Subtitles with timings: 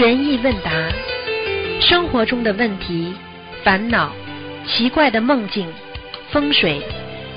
[0.00, 0.70] 悬疑问答，
[1.78, 3.12] 生活中的问题、
[3.62, 4.10] 烦恼、
[4.66, 5.68] 奇怪的梦境、
[6.30, 6.80] 风水，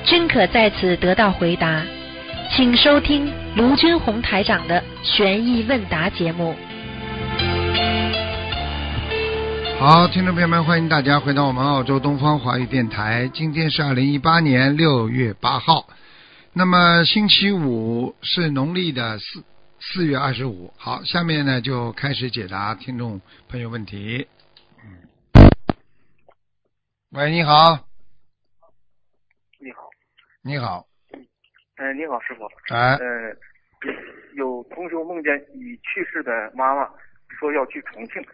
[0.05, 1.83] 均可在此得到回答。
[2.55, 6.55] 请收听卢军红台长的悬疑问答节目。
[9.77, 13.29] 好，听众朋友们，欢迎大家回到我们澳洲东方华语电台。
[13.33, 15.85] 今天是二零一八年六月八号，
[16.53, 19.43] 那么星期五是农历的四
[19.91, 20.73] 四月二十五。
[20.77, 23.19] 好，下面呢就开始解答听众
[23.49, 24.25] 朋友问题。
[24.81, 25.07] 嗯，
[27.11, 27.77] 喂，你好，
[29.59, 29.89] 你好，
[30.41, 30.87] 你好，
[31.75, 32.45] 呃，你好，师傅。
[32.73, 33.35] 哎，呃，
[34.35, 36.89] 有同学梦见已去世的妈妈
[37.37, 38.25] 说要去重庆，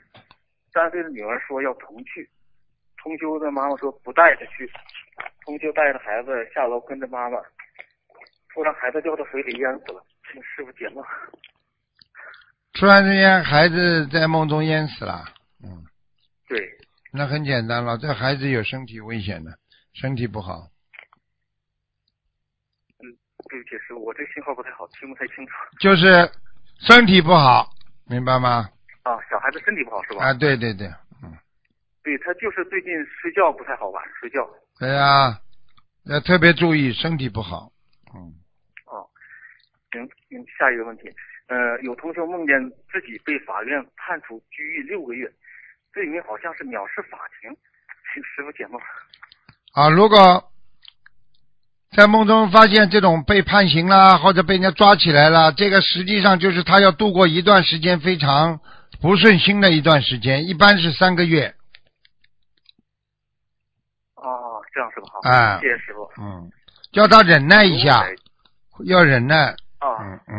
[0.72, 2.30] 三岁的女儿说要同去，
[2.98, 4.72] 同修的妈妈说不带着去，
[5.44, 7.40] 同修带着孩子下楼跟着妈妈，
[8.54, 11.04] 突然孩子掉到水里淹死了，请师傅解梦。
[12.74, 15.26] 突然之间孩子在梦中淹死了。
[15.64, 15.84] 嗯，
[16.48, 16.70] 对，
[17.12, 19.58] 那很简单了，这孩子有身体危险的，
[19.94, 20.68] 身体不好。
[23.00, 23.12] 嗯
[23.50, 25.54] 对不起，师傅，我这信号不太好，听不太清楚。
[25.80, 26.30] 就是
[26.80, 27.70] 身体不好，
[28.06, 28.70] 明白吗？
[29.04, 30.26] 啊，小孩子身体不好是吧？
[30.26, 30.88] 啊，对对对，
[31.24, 31.36] 嗯，
[32.04, 32.92] 对他就是最近
[33.22, 34.48] 睡觉不太好，晚上睡觉。
[34.78, 35.42] 对呀、
[36.04, 37.72] 要特别注意身体不好。
[38.14, 38.32] 嗯，哦，
[39.92, 41.10] 行，行，下一个问题，
[41.48, 42.60] 呃，有同学梦见
[42.92, 45.32] 自己被法院判处拘役六个月，
[45.94, 47.50] 罪名好像是藐视法庭，
[48.14, 48.80] 请师傅解梦。
[49.74, 50.52] 啊，如果
[51.92, 58.60] 在梦中发现这种被判刑啦，或者被人家抓起来了，这个实际上就是他要度过一段时间非常
[59.02, 61.56] 不顺心的一段时间，一般是三个月。
[64.16, 65.08] 哦，这样是吧？
[65.14, 66.08] 好，哎谢谢师傅。
[66.22, 66.52] 嗯，
[66.92, 68.06] 叫他忍耐一下，
[68.86, 69.56] 要忍耐。
[69.80, 70.36] 在啊嗯嗯，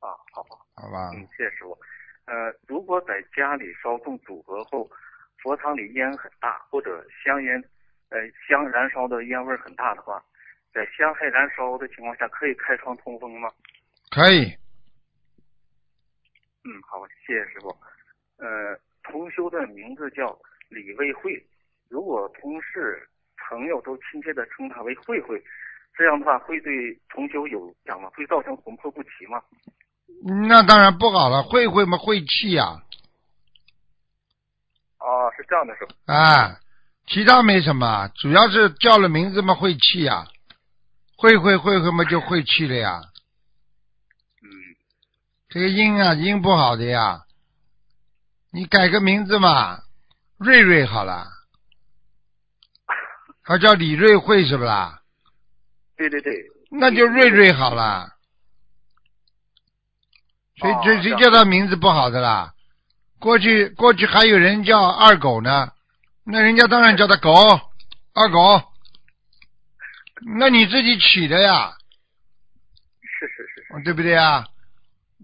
[0.00, 1.10] 啊，好好，好吧。
[1.14, 1.78] 嗯，谢谢师傅。
[2.26, 4.90] 呃，如果在家里烧送组合后，
[5.42, 7.62] 佛堂里烟很大，或者香烟，
[8.08, 8.18] 呃，
[8.48, 10.22] 香燃烧的烟味儿很大的话，
[10.72, 13.52] 在香还燃烧的情况下，可以开窗通风吗？
[14.10, 14.46] 可以。
[16.64, 17.68] 嗯，好，谢谢师傅。
[18.38, 20.36] 呃，同修的名字叫
[20.70, 21.46] 李卫慧，
[21.90, 23.06] 如果同事、
[23.36, 25.42] 朋友都亲切的称她为慧慧，
[25.96, 26.72] 这样的话会对
[27.08, 28.10] 同修有影响吗？
[28.16, 29.40] 会造成魂魄不齐吗？
[30.48, 32.82] 那当然不好了，会会嘛晦气呀、
[34.98, 36.14] 哦，是这样的，是吧？
[36.14, 36.60] 啊，
[37.06, 40.26] 其他没什么，主要是叫了名字嘛晦气呀、
[41.16, 43.02] 会会会会嘛就晦气了呀。
[44.42, 44.46] 嗯，
[45.48, 47.24] 这个音啊音不好的呀，
[48.50, 49.80] 你改个名字嘛，
[50.38, 51.26] 瑞瑞好了，
[53.44, 55.02] 他叫李瑞慧是不啦？
[55.96, 56.34] 对对对。
[56.70, 58.10] 那就瑞瑞好了。
[60.56, 62.54] 谁哦谁谁叫他名字不好的啦？
[63.18, 65.72] 过去过去还有人叫二狗呢，
[66.24, 67.32] 那人家当然叫他狗，
[68.12, 68.62] 二狗。
[70.38, 71.76] 那你自己起的呀，
[73.02, 74.46] 是是是是，对不对呀？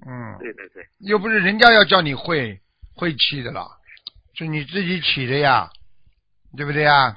[0.06, 2.60] 嗯，对对对，又不是人家要叫你会
[2.94, 3.68] 会气的了，
[4.34, 5.70] 是你自己起的呀，
[6.56, 7.16] 对不对呀？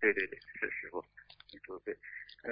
[0.00, 0.38] 对对对。
[2.44, 2.50] 呃，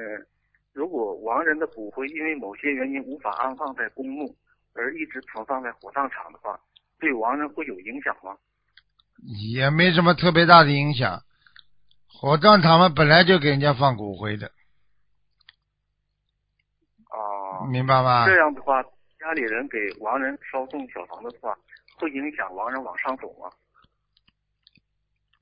[0.72, 4.34] 如果亡人的骨灰因为某些原因无法安放在公墓，
[4.75, 6.58] 而一直存放在火葬场的话，
[6.98, 8.36] 对亡人会有影响吗？
[9.52, 11.22] 也没什么特别大的影响。
[12.08, 14.47] 火葬场嘛，本来就给人家放骨灰的，
[17.08, 18.26] 啊、明白吗？
[18.26, 18.82] 这样的话，
[19.19, 21.54] 家里人给亡人烧送小房子的话，
[21.98, 23.50] 会影响亡人往上走吗？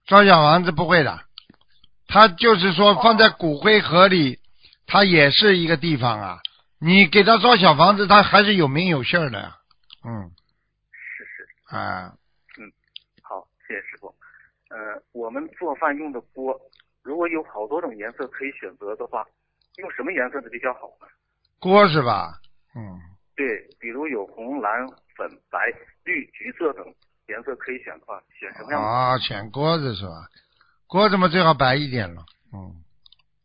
[0.07, 1.21] 烧小房子不会的，
[2.09, 4.40] 他就是说放在骨灰盒里，
[4.91, 6.39] 它也是一个地方啊。
[6.81, 9.57] 你给他造小房子，他还是有名有姓的呀。
[10.03, 10.31] 嗯
[10.91, 12.13] 是是，啊，
[12.59, 12.67] 嗯
[13.23, 14.09] 好，谢谢师傅。
[14.71, 14.77] 呃，
[15.13, 16.59] 我们做饭用的锅，
[17.03, 19.25] 如果有好多种颜色可以选择的话，
[19.77, 21.07] 用什么颜色的比较好呢？
[21.61, 22.41] 锅是吧？
[22.75, 22.99] 嗯，
[23.37, 23.47] 对，
[23.79, 25.59] 比如有红、蓝、粉、白、
[26.05, 26.85] 绿、橘色等
[27.29, 28.89] 颜色可以选的话，选什么样的？
[28.89, 30.27] 啊，选锅子是吧？
[30.87, 32.25] 锅子嘛最好白一点了。
[32.55, 32.83] 嗯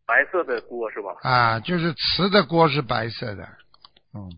[0.05, 1.15] 白色的锅是吧？
[1.21, 3.47] 啊，就是瓷的锅是白色的。
[4.13, 4.29] 嗯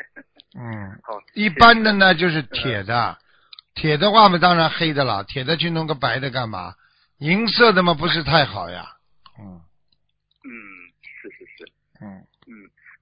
[0.58, 3.18] 嗯，好，一般的呢就是铁的，
[3.74, 6.74] 铁的话嘛当然黑的了，铁的去弄个白的干嘛？
[7.18, 8.86] 银色的嘛不是太好呀。
[9.38, 9.60] 嗯
[10.44, 10.50] 嗯，
[11.02, 12.08] 是是是，嗯，
[12.46, 12.52] 嗯，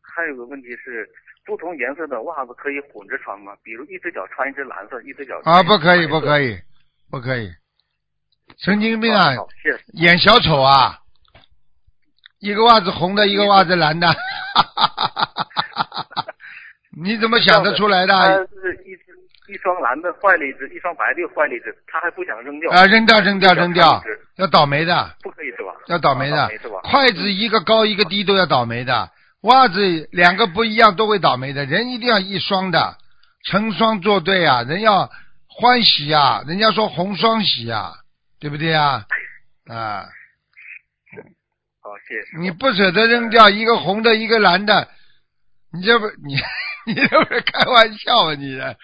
[0.01, 1.09] 还有个问题是，
[1.45, 3.53] 不同颜色的袜子可以混着穿吗？
[3.63, 6.21] 比如一只脚穿一只蓝色，一只脚啊，不可以，不。
[6.21, 6.59] 可以，
[7.11, 7.53] 不可以。
[8.59, 9.31] 神经病啊！
[9.95, 10.99] 演小丑啊！
[12.44, 14.06] 一个袜子红的，一个袜子蓝的，
[17.02, 18.46] 你怎么想得出来他的？
[18.61, 19.05] 是一只
[19.50, 24.02] 一双蓝的坏了一只，一双白的又坏了一只，他还不想扔掉啊，扔掉，扔掉，扔掉
[24.37, 25.73] 要倒霉的，不可以是吧？
[25.87, 26.81] 要倒霉的啊霉是吧？。
[26.82, 29.08] 筷子一个高一个低都要倒霉的，
[29.44, 31.64] 袜子两个不一样都会倒霉的。
[31.64, 32.99] 人一定要一双的，
[33.46, 35.08] 成双作对啊，人要
[35.49, 37.94] 欢喜啊，人家说红双喜啊，
[38.38, 39.06] 对不对啊？
[39.67, 40.05] 啊，
[42.39, 44.89] 你不舍得扔掉一个红的，一个蓝的，
[45.73, 46.37] 你这不你
[46.87, 48.35] 你这不是开玩笑啊？
[48.35, 48.77] 你这，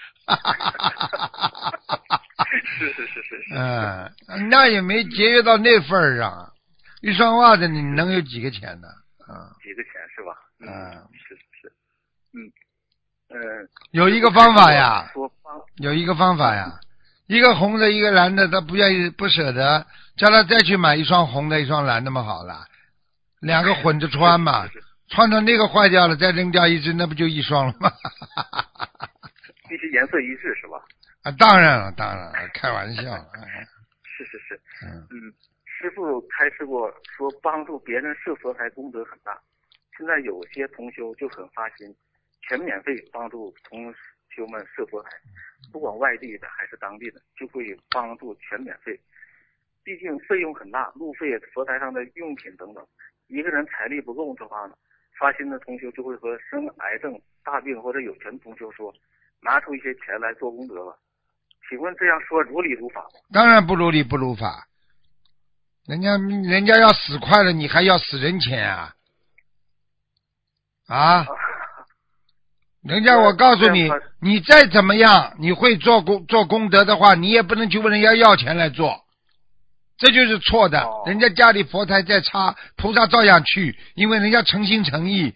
[2.78, 3.54] 是是是是是。
[3.54, 4.12] 嗯，
[4.48, 6.50] 那也没节约到那份儿上啊。
[7.02, 8.88] 一双袜子你能有几个钱呢？
[9.26, 10.32] 啊，几个钱是吧？
[10.60, 10.68] 嗯
[11.12, 11.72] 是是是，
[12.34, 12.52] 嗯
[13.30, 13.68] 嗯。
[13.92, 15.10] 有一个方法呀，
[15.76, 16.78] 有一个方法呀，
[17.26, 19.86] 一个红的，一个蓝的，他不愿意不舍得，
[20.16, 22.66] 叫他再去买一双红的，一双蓝的嘛，好了，
[23.40, 24.66] 两个混着穿嘛，
[25.08, 27.90] 穿到那个坏掉了，再扔掉一只，那不就一双了吗？
[29.68, 30.82] 必须颜色一致是吧？
[31.22, 33.02] 啊，当然了，当然了，开玩笑，
[33.34, 33.42] 嗯
[34.04, 35.32] 是是是，嗯，嗯，
[35.64, 39.38] 师傅开示过说帮助别人设佛台功德很大，
[39.96, 41.94] 现在有些同修就很发心，
[42.42, 43.92] 全免费帮助同
[44.28, 45.10] 修们设佛台，
[45.72, 48.98] 不管外地的还是当地的，就会帮助全免费。
[49.82, 52.86] 毕竟费用很大，路费、佛台上的用品等等，
[53.30, 54.74] 一个人财力不够的话呢，
[55.18, 58.92] 发心的同修就会和生癌症、大病或者有钱同修说，
[59.40, 60.92] 拿出一些钱来做功德吧。
[61.68, 63.20] 请问这样说如理如法吗？
[63.32, 64.66] 当然不如理不如法，
[65.86, 68.94] 人家人家要死快了，你还要死人钱啊？
[70.88, 71.26] 啊？
[72.82, 73.88] 人家我告诉你，
[74.20, 79.04] 你再怎么样，你会做功做功德的话，你也不能去问人家要钱来做，
[80.00, 80.80] 这就是错的。
[80.80, 85.34] 哦人家家里佛台再差，菩萨照样去，因为人家诚心诚意。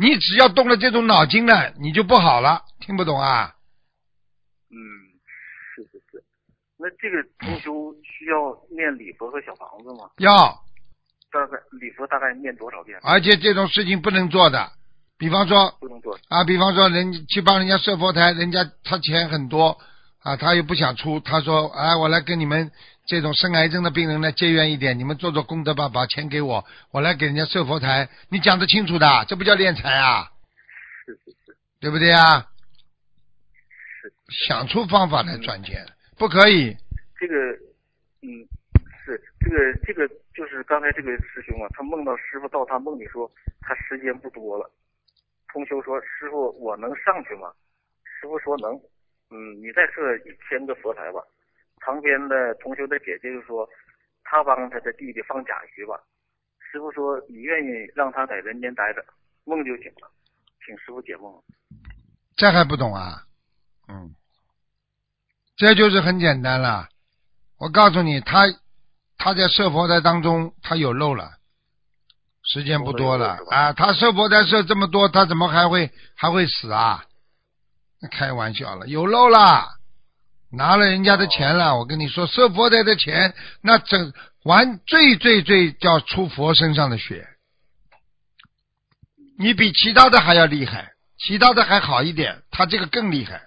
[0.00, 2.62] 你只要动了这种脑筋了，你就不好了。
[2.78, 3.54] 听不懂啊？
[4.70, 4.78] 嗯，
[5.74, 6.22] 是是是。
[6.78, 10.08] 那这个同修需要念礼佛和小房子吗？
[10.18, 10.62] 要，
[11.32, 12.96] 大概礼佛大概念多少遍？
[13.02, 14.70] 而且这种事情不能做的。
[15.18, 16.16] 比方说不能做。
[16.28, 19.76] 啊，比方说人去帮人家设佛台，人家他钱很多
[20.20, 22.70] 啊，他又不想出，他说哎，我来跟你们
[23.08, 30.30] 这种生癌症的病人呢结缘一点，你们做做功德吧，把钱给我，我来给人家设佛台，你讲得清楚的，这不叫敛财啊，
[31.06, 32.46] 是是是对不对啊？
[34.02, 34.12] 是。
[34.46, 35.86] 想出方法来赚钱，
[36.18, 36.76] 不可以。
[37.18, 37.34] 这个，
[38.20, 38.44] 嗯，
[39.06, 39.56] 是这个
[39.86, 43.30] 这个就是刚才这个师兄啊，他梦到师傅到他梦里说
[43.62, 44.70] 他时间不多了。
[45.50, 47.50] 同修说：“师傅，我能上去吗？”
[48.04, 48.78] 师傅说：“能。”
[49.32, 51.24] 嗯，你再设一千个佛台吧。
[51.80, 53.68] 旁边的同修的姐姐就说
[54.24, 55.94] ：“他帮他的弟弟放甲鱼吧。”
[56.70, 59.04] 师傅说：“你愿意让他在人间待着，
[59.44, 60.10] 梦就行了，
[60.64, 61.32] 请师傅解梦。
[62.36, 63.22] 这还不懂啊？
[63.88, 64.14] 嗯，
[65.56, 66.88] 这就是很简单了。
[67.58, 68.44] 我告诉你，他
[69.16, 71.32] 他在设佛台当中，他有漏了，
[72.44, 73.72] 时间不多了啊！
[73.72, 77.04] 他设佛台设这么多，他怎么还会还会死啊？
[78.12, 79.66] 开玩笑了，有漏了，
[80.50, 81.76] 拿了人家的钱了。
[81.76, 84.12] 我跟你说，设佛台的钱，那整
[84.44, 87.28] 完最最最叫出佛身上的血，
[89.38, 93.42] 你比其他的还要厉害，其他的还好一点，他这个更厉害，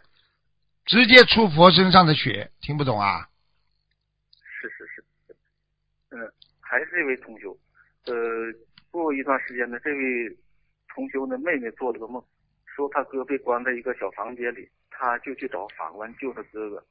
[0.85, 3.27] 直接出佛身上的血，听不懂啊？”
[4.61, 5.03] 是是是，
[6.11, 7.57] 嗯，还是这位同修，
[8.05, 8.13] 呃，
[8.91, 10.37] 过一段时间呢，这位
[10.93, 12.23] 同修的妹妹做了个梦，
[12.75, 16.85] 说他哥被关在一个小房间里，他就去找法官救他哥哥。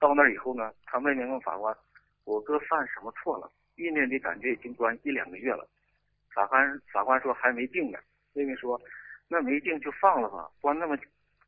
[0.00, 1.76] 到那儿以后呢，他妹妹问法官
[2.24, 3.48] ：“我哥犯什么错了？
[3.76, 5.68] 意念的感觉已经关一两个月了。”
[6.34, 7.98] 法官法官说还没定呢。
[8.32, 8.80] 妹妹说
[9.28, 10.96] ：“那没定就放了吧，关那么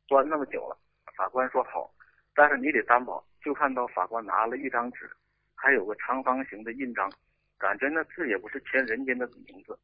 [0.07, 0.77] 关那么久了。”
[1.17, 1.91] 法官说好，
[2.35, 3.23] 但是你得担保。
[3.41, 5.09] 就看到法官拿了一张纸，
[5.53, 7.11] 还有个长方形的印章，
[7.57, 9.77] 感觉那字也不是签人间的名字。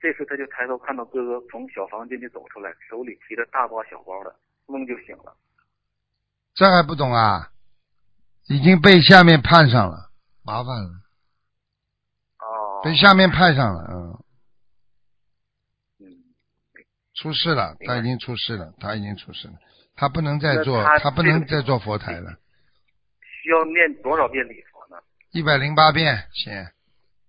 [0.00, 4.34] 这时他就抬头看到哥哥从小房间里走出来，手里提着大包小包的，
[4.66, 5.36] 梦就醒了。
[6.54, 7.50] 这还不懂啊？
[8.48, 10.10] 已经被下面判上了，
[10.44, 10.90] 麻烦了，
[12.38, 14.24] 哦，被下面判上了，嗯，
[16.00, 16.04] 嗯，
[17.14, 19.54] 出事了，他已经出事了，他已经出事了，
[19.94, 22.36] 他不能再做，他他不能再做佛台了，
[23.42, 25.00] 需要念多少遍礼佛呢？
[25.30, 26.64] 一百零八遍先，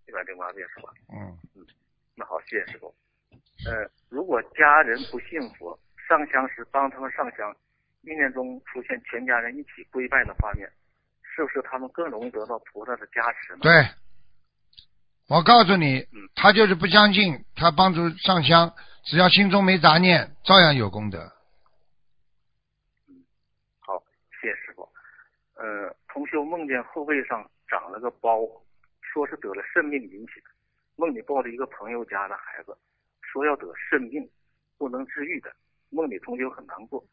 [0.08, 0.90] 一百零八遍是吧？
[1.14, 1.38] 嗯，
[2.16, 2.94] 那好，谢谢师傅。
[3.66, 5.80] 呃，如果家人不信佛，
[6.10, 7.56] 上香时帮他们上香，
[8.02, 10.70] 意念中出现全家人一起跪拜的画面，
[11.36, 13.60] 是不是他们更容易得到菩萨的加持呢？
[13.62, 13.72] 对，
[15.28, 18.72] 我告诉你嗯，他就是不相信，他帮助上香，
[19.06, 21.20] 只要心中没杂念，照样有功德。
[23.08, 23.26] 嗯
[23.80, 24.04] 好，
[24.40, 24.88] 谢谢师傅。
[25.56, 28.40] 呃，同修梦见后背上长了个包，
[29.02, 30.48] 说是得了肾病引起的。
[30.96, 32.78] 梦里抱着一个朋友家的孩子，
[33.22, 34.30] 说要得肾病，
[34.78, 35.52] 不能治愈的。
[35.90, 37.04] 梦里同修很难过，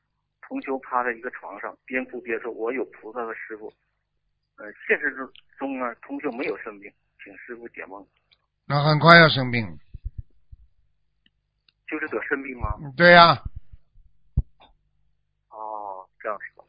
[0.42, 3.72] 同修趴在一个床上，边哭边说：“我有菩萨和师傅。”
[4.60, 5.26] 呃，现实中
[5.58, 6.92] 中呢，同修没有生病，
[7.24, 8.06] 请师傅解梦。
[8.66, 9.66] 那很快要生病。
[11.88, 12.68] 就是得生病吗？
[12.94, 13.42] 对呀、
[15.48, 16.62] 哦，这样是吧？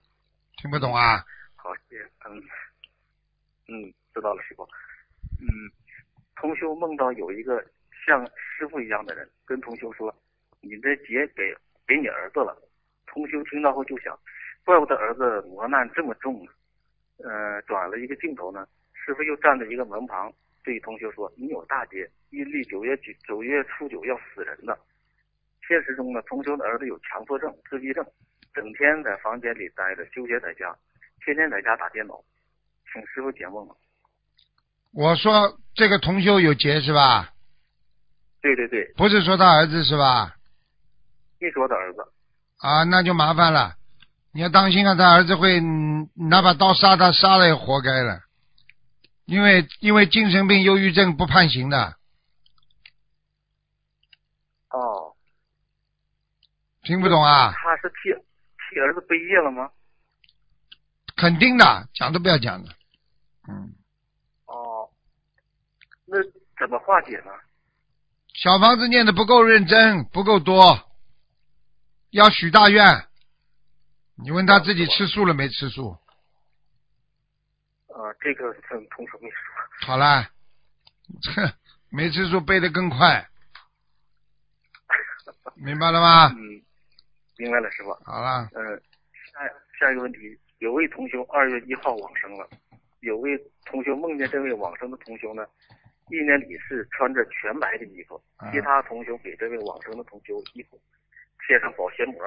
[0.56, 1.24] 听不懂啊？
[1.58, 2.04] 好，谢谢。
[2.30, 2.42] 嗯，
[3.68, 4.64] 嗯，知道了，师傅。
[5.42, 5.70] 嗯，
[6.38, 7.62] 同修梦到有一个
[8.08, 8.26] 像
[8.58, 10.16] 师傅一样的人跟同修说
[10.62, 11.54] ：“你的劫给
[11.86, 12.58] 给你儿子了。”
[13.06, 14.18] 同修听到后就想，
[14.64, 16.52] 怪不得儿子磨难这么重呢。
[17.24, 20.32] 呃，转了一个镜头呢，师傅又站在一个门旁，
[20.64, 24.78] 对同学说：“你有大劫，阴历九月九九月初九要死人的。”
[25.68, 28.06] 现实中呢，同修的儿子有强迫症、自闭症，
[28.54, 30.76] 整天在房间里待着，纠结在家，
[31.24, 32.22] 天天在家打电脑，
[32.92, 33.68] 请师傅解梦。
[34.94, 37.30] 我说这个同修有劫是吧？
[38.42, 40.36] 对对对，不是说他儿子是吧？
[41.40, 42.02] 你说的儿子。
[42.58, 43.76] 啊，那就麻烦了，
[44.34, 48.22] 你要当心啊，他儿子会嗯拿把刀杀他，杀了也活该了，
[49.26, 51.98] 因为因为精神病、忧郁症不判刑的，
[54.70, 55.16] 哦，
[56.84, 57.54] 听不懂啊？
[57.58, 58.10] 他是替
[58.70, 59.70] 替儿子背业了吗？
[61.18, 62.70] 肯定的，讲都不要讲的，
[63.50, 63.74] 嗯，
[64.46, 64.90] 哦，
[66.06, 66.18] 那
[66.58, 67.32] 怎么化解呢？
[68.34, 70.90] 小房子念的不够认真，不够多，
[72.12, 73.08] 要许大愿。
[74.16, 75.98] 你问他自己吃素了没吃素？
[77.88, 79.38] 啊，这个同同学没说。
[79.86, 80.30] 好啦，
[81.36, 81.54] 哼，
[81.90, 83.28] 没吃素背的更快，
[85.56, 86.28] 明白了吗？
[86.38, 86.62] 嗯，
[87.38, 87.92] 明白了，师傅。
[88.06, 88.78] 好了，呃，
[89.34, 89.40] 下
[89.80, 92.48] 下一个问题，有位同学二月一号往生了，
[93.02, 95.46] 有位同学梦见这位往生的同学呢，
[96.10, 100.80] 一年里是穿着全白的衣服，啊其他同学给这位往生的同学衣服
[101.46, 102.22] 贴上保鲜膜，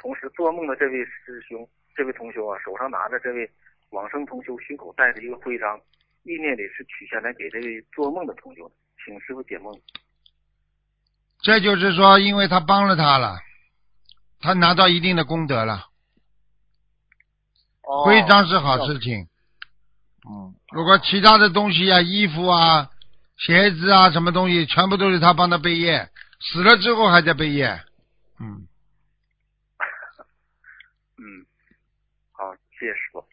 [0.00, 3.50] 同时做梦的这位师兄，这位同修啊，手上拿着这位
[3.90, 5.78] 往生同修胸口戴着一个徽章，
[6.24, 8.74] 意念里是取下来给这位做梦的同修的，
[9.04, 9.74] 请师傅解梦。
[11.42, 13.38] 这就是说，因为他帮了他了，
[14.40, 15.86] 他拿到一定的功德了。
[17.82, 19.28] 哦徽章是好事情，
[20.28, 22.90] 嗯，如果其他的东西啊，衣服啊、
[23.36, 26.10] 鞋子啊，什么东西，全部都是他帮他背业，
[26.40, 27.68] 死了之后还在背业，
[28.40, 28.66] 嗯，嗯，
[32.78, 33.24] 谢谢师傅。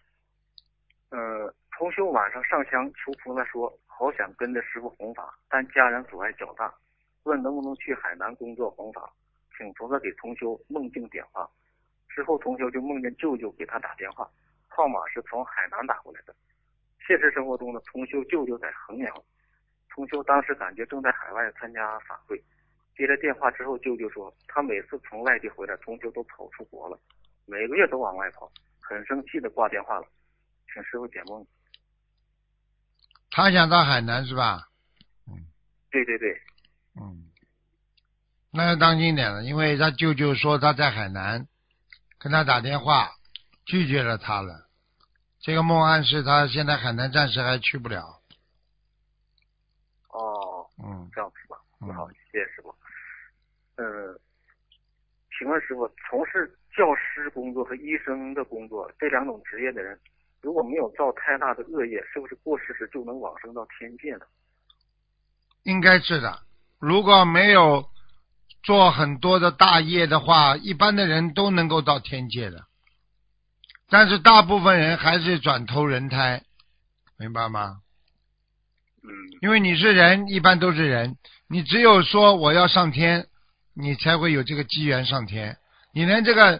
[1.09, 6.73] 呃，同修晚上上香求菩萨说，好想跟着师傅弘法，但家人阻碍较大，
[7.23, 9.11] 问能不能去海南工作弘法，
[9.57, 11.47] 请菩萨给同修梦境点化。
[12.09, 14.29] 之后同修就梦见舅舅给他打电话，
[14.67, 16.33] 号码是从海南打过来的。
[17.05, 19.23] 现实生活中呢，同修舅舅在衡阳，
[19.89, 22.41] 同修当时感觉正在海外参加法会，
[22.95, 26.97] 接了电话之后，舅舅说他每次从外地回来，同修都跑出国了。
[27.45, 28.49] 每个月都往外跑，
[28.93, 30.05] 很生气的挂电话了，
[30.71, 31.45] 请师傅解梦。
[33.31, 34.69] 他想到海南是吧？
[35.27, 35.33] 嗯
[35.89, 36.41] 对对对，
[36.99, 37.29] 嗯，
[38.51, 41.47] 那要当心点了，因为他舅舅说他在海南，
[42.19, 43.11] 跟他打电话
[43.65, 44.69] 拒绝了他了。
[45.39, 48.21] 这个梦暗示他现在海南暂时还去不了。
[50.09, 51.57] 哦，嗯，这样子吧？
[51.81, 52.73] 嗯好，谢谢师傅。
[53.75, 53.83] 嗯，
[55.37, 59.99] 请问师傅，从事教师工作和医生的工作这两种职业的人，
[60.41, 64.25] 如果没有造太大的恶业，是不是过世时就能往生到天界呢？
[65.63, 66.39] 应该是的。
[66.79, 67.85] 如果没有
[68.63, 72.65] 做很多的大业的话，一般的人都能够到天界的。
[73.89, 76.41] 但是大部分人还是转投人胎，
[77.17, 77.77] 明白吗？
[79.03, 79.09] 嗯，
[79.41, 83.27] 因为你是人，一般都是人，你只有说我要上天，
[83.75, 85.57] 你才会有这个机缘上天。
[85.93, 86.59] 你连这个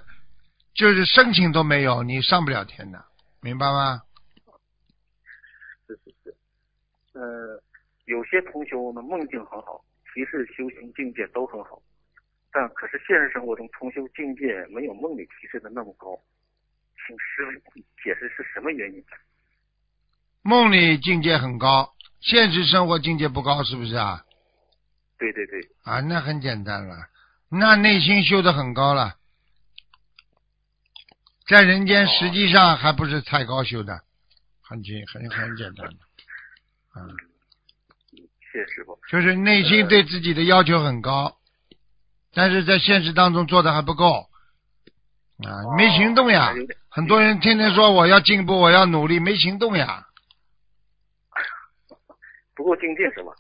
[0.75, 3.03] 就是申请都没有，你上不了天的，
[3.41, 4.01] 明白吗？
[5.87, 6.35] 是是是。
[7.19, 7.61] 呃，
[8.05, 11.81] 有些同修呢梦境很好，提示修行境界都很好，
[12.51, 16.15] 但可是现实生活中同修境界没有梦里提示的那么高，
[17.05, 19.03] 请师傅解释是什么原因？
[20.43, 24.23] 梦里境界很高，现实生活境界不高，是不是啊？
[25.17, 26.95] 对对对，啊，那很简单了，
[27.49, 29.15] 那内心修的很高了，
[31.47, 34.01] 在人间实际上还不是太高修的，
[34.62, 35.95] 很简很很简单的，
[36.95, 37.09] 嗯，
[38.12, 38.97] 谢谢师傅。
[39.09, 41.38] 就是内心对自己的要求很高，
[42.33, 44.29] 但是在现实当中做的还不够，
[45.45, 46.53] 啊，没行动呀。
[46.89, 50.05] 很多人天天说我要进步，我要努力，没行动呀。
[52.55, 53.33] 不够境界是吗？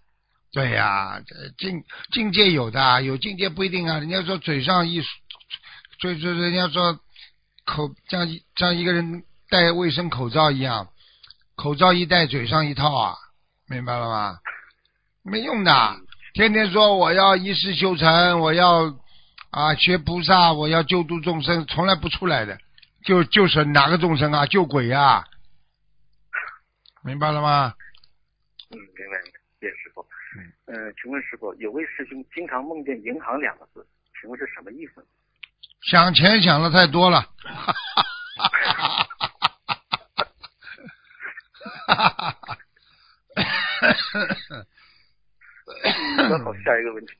[0.51, 3.97] 对呀，这境境界有的，有境界不一定啊。
[3.99, 5.01] 人家说嘴上一，
[5.99, 6.99] 嘴嘴人家说
[7.65, 10.89] 口像一像一个人戴卫生口罩一样，
[11.55, 13.15] 口罩一戴，嘴上一套啊，
[13.67, 14.39] 明白了吗？
[15.23, 15.71] 没用的，
[16.33, 18.93] 天天说我要一世修成，我要
[19.51, 22.57] 啊学菩萨，我要救度众生，从来不出来的，
[23.05, 25.23] 就就是哪个众生啊，救鬼啊，
[27.03, 27.73] 明白了吗？
[28.71, 30.05] 嗯，明白明白，谢谢师傅。
[30.35, 33.85] 嗯、呃请问师傅，有位师兄经常梦见银行两个字，
[34.19, 35.05] 请问是什么意思？
[35.85, 37.21] 想钱想的太多了。
[37.21, 37.73] 哈
[41.85, 42.47] 哈哈
[46.29, 47.13] 那好，下一个问题。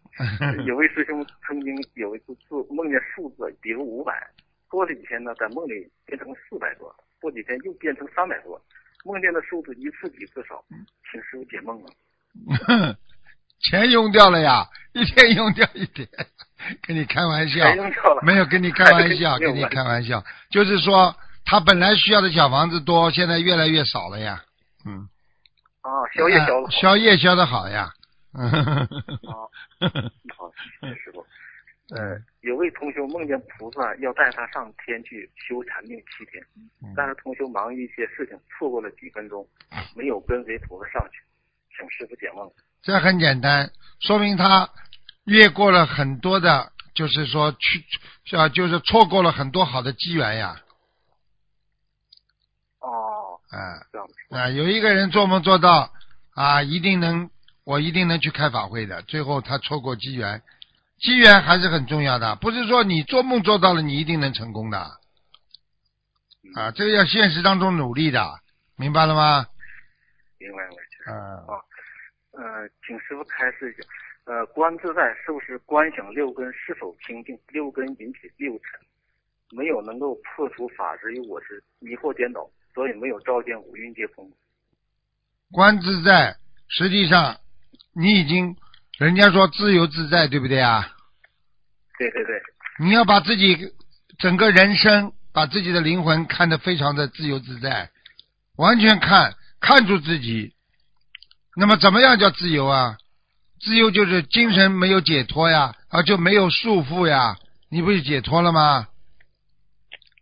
[0.65, 4.13] 有位师兄曾经有一次做梦见数字，比如五百，
[4.69, 8.61] 过了几天呢，在梦里变成四百多，过几天又变成三百多，
[9.03, 10.63] 梦见的数字一次比一次少，
[11.11, 11.87] 请师傅解梦啊。
[13.63, 16.07] 钱用掉了呀， 一天用掉一点，
[16.85, 17.65] 跟你开玩笑
[18.21, 21.15] 没有跟你开玩笑， 跟你开玩笑，就是说
[21.45, 24.43] 他本来需要的小房子多，现在越来越少了呀。
[24.85, 25.07] 嗯，
[25.81, 26.71] 啊，宵夜消了啊。
[26.71, 27.89] 宵夜消的好呀。
[28.33, 29.47] 嗯，啊，
[30.35, 30.51] 好，
[30.95, 31.25] 师傅。
[31.95, 36.43] 呃，有位同修梦见菩萨要带他上天去修禅定七天，
[36.95, 39.45] 但是同修忙于一些事情，错过了几分钟，
[39.95, 41.21] 没有跟随菩萨上去，
[41.77, 42.49] 请师傅解梦。
[42.83, 43.71] 这很简单，
[44.01, 44.69] 说明他
[45.23, 50.59] 越过了很多的，就是说去啊，就是错过了很多好的机缘呀。
[52.79, 53.57] 哦，啊
[53.89, 54.13] 这样子。
[54.35, 55.93] 啊，有一个人做梦做到
[56.35, 57.29] 啊，一定能，
[57.63, 59.01] 我一定能去开法会的。
[59.03, 60.43] 最后他错过机缘，
[60.99, 64.79] 机缘还是很重要的，不是说你做梦做到了，你一定能成功的。
[66.55, 68.39] 啊，这个要现实当中努力的，
[68.75, 69.47] 明白了吗？
[70.37, 70.63] 明白。
[71.05, 71.47] 嗯，
[72.33, 73.87] 呃，请师傅开示一下，
[74.25, 77.37] 呃，观自在是不是观想六根是否清净？
[77.49, 78.79] 六根引起六尘，
[79.51, 84.27] 没有能够破除法执与我执，迷惑颠倒，所以没有照见五蕴皆空。
[85.51, 86.35] 观自在，
[86.69, 87.37] 实际上
[87.93, 88.57] 你已经，
[88.97, 90.89] 人家说自由自在，对不对啊？
[91.99, 92.41] 对对对，
[92.79, 93.55] 你要把自己
[94.17, 97.91] 整个人生，把自己的灵魂看得非常的自由自在，
[98.55, 100.55] 完全看看住自己。
[101.55, 102.97] 那么怎么样叫自由啊？
[103.61, 107.37] 自由就是精神没有解脱呀，啊就没有束缚呀，
[107.69, 108.87] 你不是解脱了吗？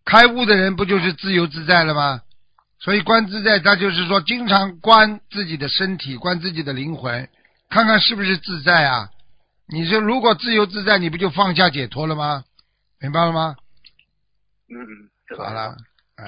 [0.06, 2.22] 开悟的人不就是自由自在了吗？
[2.80, 7.30] 所以观自在，他就是说经常观自己的身体，观自己的灵魂，
[7.70, 9.10] 看看是不是自在啊？
[9.68, 12.44] 你说如果自由自在，你不就放下解脱了吗？
[13.00, 13.56] 明白了吗？
[14.70, 15.76] 嗯嗯，知道好了，
[16.18, 16.26] 嗯，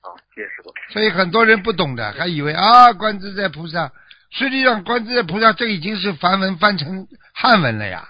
[0.00, 0.72] 好，谢谢师傅。
[0.92, 3.92] 所以很多人不懂的，还以为啊观自在菩萨，
[4.36, 8.06] 实际上观自在菩萨这已经是梵文翻成汉文了呀，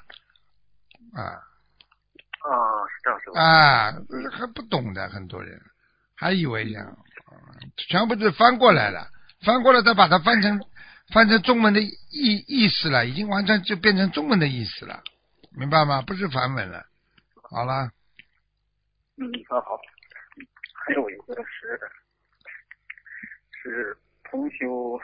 [1.15, 2.51] 啊啊，
[2.89, 3.39] 是这样师傅。
[3.39, 3.93] 啊，
[4.33, 5.61] 还不懂的很多人，
[6.17, 6.85] 还以为这样，
[7.31, 9.09] 嗯全部是翻过来了，
[9.45, 10.61] 翻过来再把它翻成
[11.13, 11.95] 翻成中文的意
[12.49, 15.03] 意思了，已经完全就变成中文的意思了，
[15.53, 16.03] 明白吗？
[16.03, 16.85] 不是梵文了。
[17.51, 17.93] 好了，
[19.17, 19.79] 嗯，那好。
[20.75, 21.81] 还有一个是
[23.63, 24.99] 是同修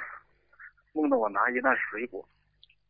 [0.92, 2.26] 梦到我拿一袋水果，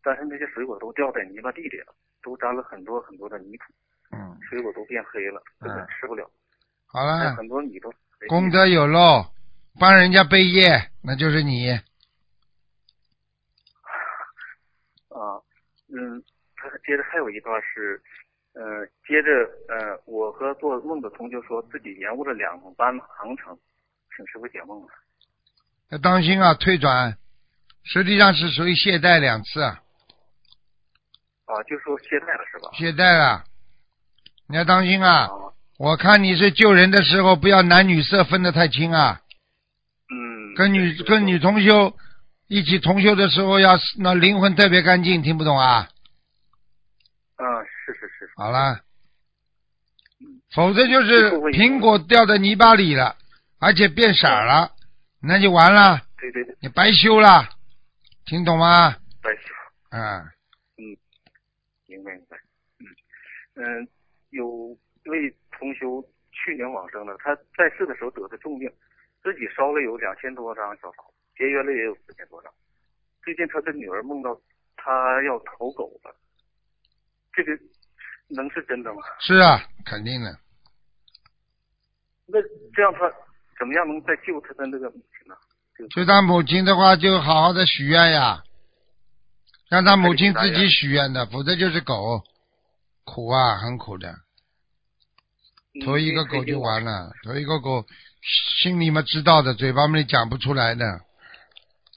[0.02, 3.64] 但是那些水果都掉在泥巴地里了，都沾了很多很多的泥土，
[4.12, 6.28] 嗯，水果都变黑了，根本嗯吃不了。
[6.86, 7.92] 好了，很多米都
[8.28, 9.24] 功德有漏，
[9.78, 11.70] 帮人家背业，那就是你。
[15.08, 15.40] 啊，
[15.88, 16.22] 嗯，
[16.56, 18.02] 他接着还有一段是，
[18.54, 19.30] 呃，接着
[19.68, 23.56] 呃，我和做梦的同学说自己延误了两班航程，
[24.16, 24.88] 请师傅解梦了。
[25.90, 27.16] 要当心啊，退转，
[27.84, 29.78] 实际上是属于懈怠两次，啊，
[31.68, 32.70] 就说懈怠了是吧？
[32.72, 33.44] 懈怠了，
[34.48, 35.24] 你要当心啊！
[35.24, 35.30] 啊，
[35.78, 39.20] 我看你是救人的时候，不要男女色分得太清啊。
[40.10, 41.96] 嗯，跟女跟女同修
[42.46, 45.88] 一起同修的时候，要那灵魂特别干净，听不懂啊？
[47.36, 48.80] 啊，是是是，好了，
[50.54, 53.16] 否则就是苹果掉在泥巴里了，
[53.58, 54.70] 而且变色了，
[55.20, 57.48] 那就完了，对对对，你白修了，
[58.24, 58.92] 听懂吗？
[59.22, 59.54] 白修，
[59.90, 60.24] 啊，
[61.86, 62.36] 明白明白。
[62.78, 62.86] 嗯
[63.54, 63.88] 嗯，
[64.30, 68.72] 有位同修去年往生了，他在世的时候得的重病，
[69.22, 71.04] 自己烧了有两千多张小房，
[71.36, 72.52] 节约了也有四千多张。
[73.22, 74.40] 最近他的女儿梦到
[74.76, 76.16] 他要投狗了，
[77.32, 77.52] 这个
[78.28, 79.02] 能是真的吗？
[79.20, 80.38] 是啊，肯定的。
[82.26, 82.40] 那
[82.72, 83.12] 这样他
[83.58, 85.36] 怎么样能再救他的那个母亲呢？
[85.90, 88.42] 就他母亲的话，就好好的许愿呀，
[89.68, 92.22] 让他母亲自己许愿的，否则就是狗，
[93.04, 94.14] 苦啊，很苦的。
[95.84, 97.86] 投一个狗就完了，投一个狗，
[98.62, 101.00] 心里面知道的，嘴巴里讲不出来的，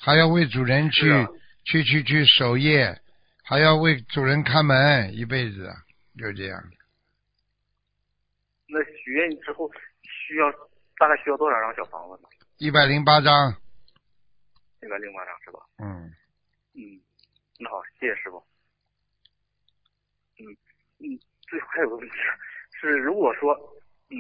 [0.02, 1.28] 还要为主人去、啊
[1.66, 3.02] 去去去守夜，
[3.44, 5.74] 还要为主人看门，一辈子
[6.16, 6.64] 就这样。
[8.68, 9.68] 那许愿之后
[10.04, 10.52] 需要
[11.00, 12.30] 大概需要多少张小房子呢？
[12.60, 13.56] 一百零八章，
[14.86, 15.60] 一百零八张是吧？
[15.80, 16.14] 嗯，
[16.76, 17.02] 嗯，
[17.60, 18.38] 那好，谢谢师傅。
[20.38, 20.46] 嗯
[21.00, 21.18] 嗯，
[21.48, 22.16] 最后还有个问题
[22.80, 23.56] 是，如果说
[24.10, 24.18] 嗯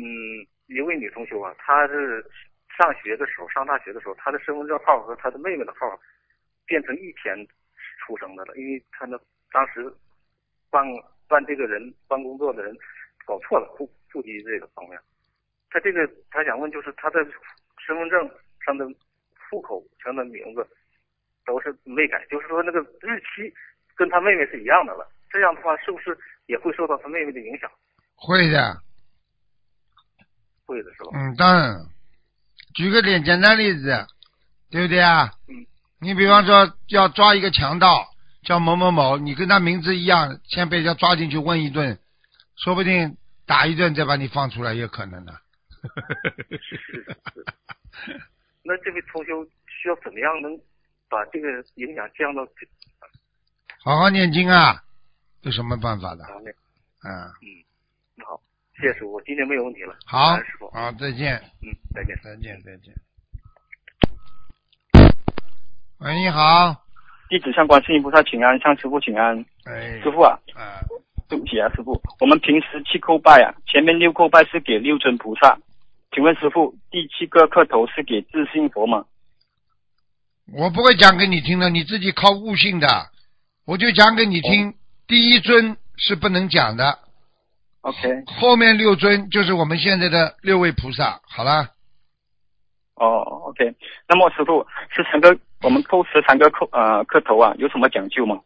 [0.65, 2.25] 一位女同学啊，她是
[2.75, 5.99] 上学的时候，上大学的时候，她的身份证号和她的妹妹的号
[6.65, 7.37] 变成一天
[7.99, 9.19] 出生的了，因为她那
[9.51, 9.93] 当时
[10.71, 10.83] 办
[11.27, 12.75] 办这个人办工作的人
[13.23, 14.99] 搞错了户户籍这个方面。
[15.69, 17.23] 她这个她想问就是她的
[17.85, 18.27] 身份证
[18.65, 18.87] 上的
[19.55, 20.67] 户口上的名字
[21.45, 23.53] 都是没改，就是说那个日期
[23.95, 25.09] 跟他妹妹是一样的了。
[25.31, 27.71] 这样的话是不是也会受到他妹妹的影响？
[28.15, 28.77] 会的，
[30.65, 31.11] 会的是吧？
[31.13, 31.77] 嗯，当然。
[32.73, 34.05] 举个简简单例子，
[34.69, 35.31] 对不对啊？
[35.47, 35.65] 嗯。
[36.01, 38.05] 你比方说要抓一个强盗，
[38.43, 41.97] 叫某某某，你跟他名字一样，先被人家抓进去问一顿，
[42.57, 43.15] 说不定
[43.45, 45.39] 打一顿再把你放出来，也有可能的。
[46.61, 47.05] 是 是
[48.05, 48.21] 是。
[48.67, 50.51] 那这位同修需要怎么样能
[51.07, 52.43] 把这个影响降到
[53.83, 54.81] 好好念经啊，
[55.41, 56.23] 有什么办法的？
[56.25, 56.51] 方面？
[57.03, 57.29] 嗯，
[58.15, 58.41] 那好，
[58.75, 59.95] 谢谢师傅，我今天没有问题了。
[60.07, 62.17] 好师傅，，好，再见，嗯，再见。
[62.23, 62.91] 再见，再见。
[65.99, 66.83] 喂，你好，
[67.29, 69.45] 弟子向观世音菩萨请安，向师傅请安。
[69.65, 70.81] 哎，师傅啊，啊，
[71.29, 75.55] 对不起啊，师傅，我们平时七叩拜啊，前面六叩拜是给六尊菩萨，
[76.15, 79.03] 请问师傅，第七个磕头是给自信佛吗？
[80.53, 82.87] 我不会讲给你听的，你自己靠悟性的，
[83.65, 84.73] 我就讲给你听。
[85.07, 86.99] 第一尊是不能讲的
[87.81, 91.19] ，OK，后面六尊就是我们现在的六位菩萨。
[91.27, 91.73] 好了，
[92.95, 93.75] 哦，OK，
[94.07, 98.39] 那么师傅，十三个我们叩十三个叩呃磕头啊，有什么讲究吗？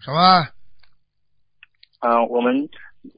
[0.00, 0.46] 什么？
[2.00, 2.68] 呃，我们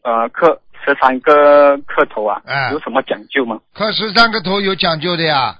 [0.04, 3.60] 呃磕十三个磕头啊，哎有什么讲究吗？
[3.74, 5.58] 磕十三个头有讲究的呀。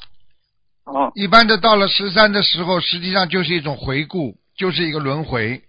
[0.85, 5.63] 哦一般的到了十三的时候，实际上就是一种回顾，就是一个轮回，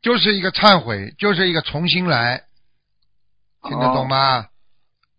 [0.00, 2.44] 就是一个忏悔，就是一个重新来，
[3.62, 4.46] 听得懂吗？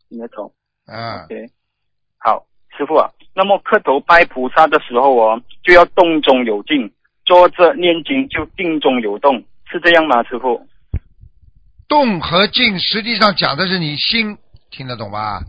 [0.10, 0.52] 听得懂。
[0.88, 1.52] 啊，OK，
[2.18, 6.92] 好，师傅啊，那么磕头拜菩萨的时候哦，就要动中有静，
[7.26, 10.66] 坐着念经就定中有动，是这样吗，师傅？
[11.90, 14.38] 动和静实际上讲的是你心，
[14.70, 15.42] 听得懂吧？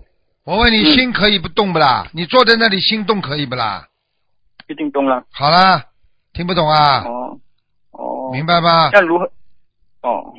[0.45, 2.09] 我问你，嗯心可以不动不啦？
[2.13, 3.87] 你坐在那里心动可以不啦？
[4.69, 5.23] 一定动了。
[5.31, 5.85] 好啦，
[6.33, 7.05] 听不懂啊？
[7.05, 7.39] 哦
[7.93, 8.99] 哦，明白吗这？
[8.99, 9.25] 样如何？
[10.03, 10.33] 哦，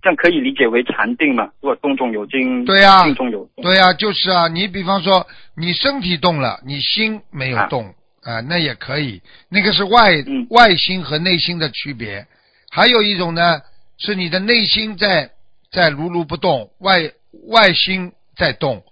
[0.00, 1.50] 这样可以理解为禅定嘛？
[1.60, 3.64] 如果动中有静，对呀定中有动。
[3.64, 4.46] 对呀、就是啊。
[4.46, 7.92] 你比方说，你身体动了，你心没有动
[8.22, 9.20] 啊、那也可以。
[9.48, 12.26] 那个是外、嗯外心和内心的区别。
[12.70, 13.60] 还有一种呢，
[13.96, 15.30] 是你的内心在
[15.70, 17.12] 在如如不动，外
[17.48, 18.84] 外心在动。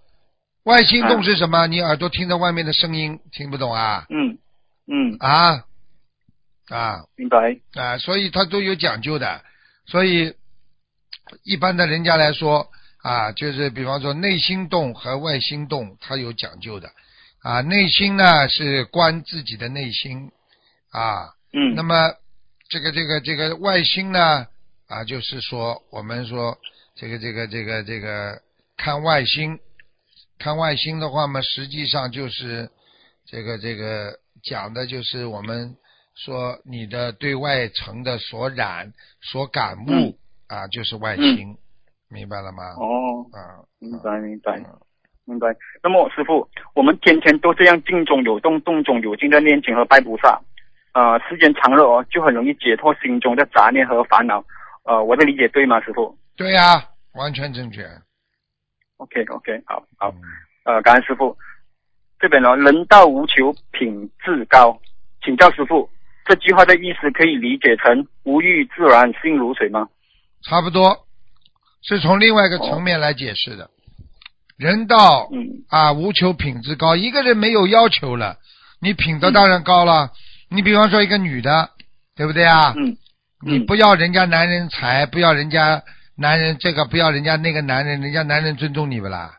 [0.64, 1.66] 外心动啊是什么？
[1.68, 4.04] 你耳朵听到外面的声音，听不懂啊？
[4.10, 4.38] 嗯
[4.88, 5.64] 嗯，啊
[6.68, 7.56] 啊明白。
[7.74, 7.98] 啊！
[7.98, 9.42] 所以它都有讲究的。
[9.86, 10.34] 所以
[11.44, 12.68] 一般的人家来说
[13.02, 16.90] 啊，就是比方说内心动和外心动，它有讲究的
[17.42, 17.60] 啊。
[17.60, 20.32] 内心呢是观自己的内心
[20.90, 22.12] 啊，嗯，那么
[22.68, 24.46] 这个这个这个外心呢
[24.88, 26.56] 啊，就是说我们说
[26.94, 28.40] 这个这个这个这个
[28.76, 29.58] 看外星，
[30.38, 32.70] 看外星的话嘛，实际上就是
[33.26, 35.74] 这个这个讲的就是我们
[36.14, 40.14] 说你的对外层的所染所感悟、嗯
[40.48, 41.56] 啊，就是外心，
[42.08, 42.62] 明白了吗？
[42.78, 44.56] 哦，啊，明白明白。
[44.58, 44.80] 嗯
[45.28, 45.48] 明白。
[45.82, 50.40] 那么师傅，我们天天都这样静中有动、动中有静的念经和拜菩萨，
[50.92, 54.44] 呃，时间长了哦，就很容易解脱心中的杂念和烦恼。
[54.86, 56.82] 呃，我的理解对吗，师傅对呀、
[57.14, 57.82] 完全正确。
[58.98, 60.10] ？OK OK，好好。
[60.10, 60.20] 嗯
[60.64, 61.36] 呃，感恩师傅。
[62.18, 64.80] 这边呢，人道无求，品质高。
[65.22, 65.88] 请教师傅，
[66.24, 69.88] 这句话的意思可以理解成无欲自然，心如水吗？
[70.42, 71.06] 差不多，
[71.82, 73.70] 是从另外一个层面来解释的。
[74.56, 78.38] 人道嗯啊，无求品质高，一个人没有要求了，
[78.80, 80.10] 你品德当然高了。
[80.48, 81.70] 你比方说一个女的，
[82.16, 82.72] 对不对啊？
[82.76, 82.96] 嗯
[83.46, 85.80] 你不要人家男人财，不要人家
[86.16, 89.38] 男人这个，不要人家那个男人，人家男人尊重你不啦？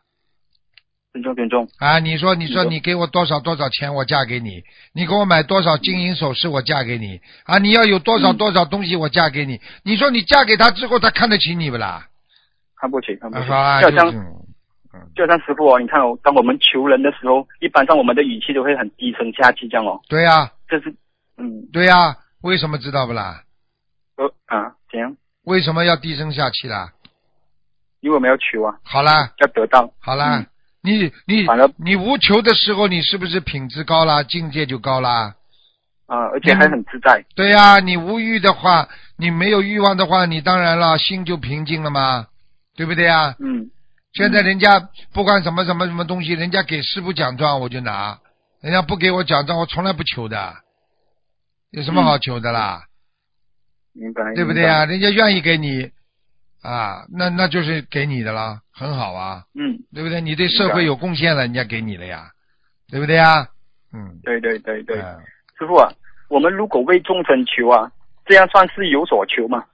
[1.11, 1.67] 尊重尊重。
[1.79, 4.61] 啊，你说，你说，你给我多少多少钱，我嫁给你；
[4.93, 7.19] 你给我买多少金银首饰，我嫁给你。
[7.43, 9.59] 啊，你要有多少嗯多少东西，我嫁给你。
[9.83, 12.07] 你说你嫁给他之后，他看得起你不啦？
[12.79, 13.43] 看不起，看不起。
[13.43, 14.09] 就像
[15.15, 19.99] 就像师傅哦，你看哦，当我们求人的时候，一般上我们的语气都会很低声下气这样哦。
[20.07, 20.95] 对呀、这是，
[21.37, 23.41] 嗯，对呀、为什么知道不啦？
[24.17, 25.15] 呃啊，怎样？
[25.45, 26.91] 为什么要低声下气啦？
[28.01, 29.91] 因为我们要求啊，好啦，要得到。
[29.99, 30.47] 好啦，嗯
[30.81, 35.35] 你你反正你无求的时候，你是不是品质高啦，境界就高啦？
[36.05, 37.25] 啊，而且还很自在。
[37.35, 42.27] 对呀、你无欲的话，你没有欲望的话，你当然了，心就平静了嘛，
[42.75, 43.35] 对不对呀？
[43.39, 43.69] 嗯
[44.13, 48.17] 现在人家不管什么什么什么东西，人家给师傅奖状我就拿，
[48.61, 50.55] 人家不给我奖状，我从来不求的，
[51.71, 52.83] 有什么好求的啦？
[53.97, 54.33] 明白。
[54.35, 54.85] 对不对啊？
[54.85, 55.89] 人家愿意给你
[56.61, 60.21] 啊，那那就是给你的了，很好啊，嗯，对不对？
[60.21, 62.31] 你对社会有贡献了，人家给你了呀，
[62.89, 63.47] 对不对呀？
[63.93, 64.99] 嗯，对对对对。
[64.99, 65.17] 嗯
[65.59, 65.91] 师傅啊，
[66.29, 67.91] 我们如果为众生求啊，
[68.27, 69.65] 这样算是有所求吗？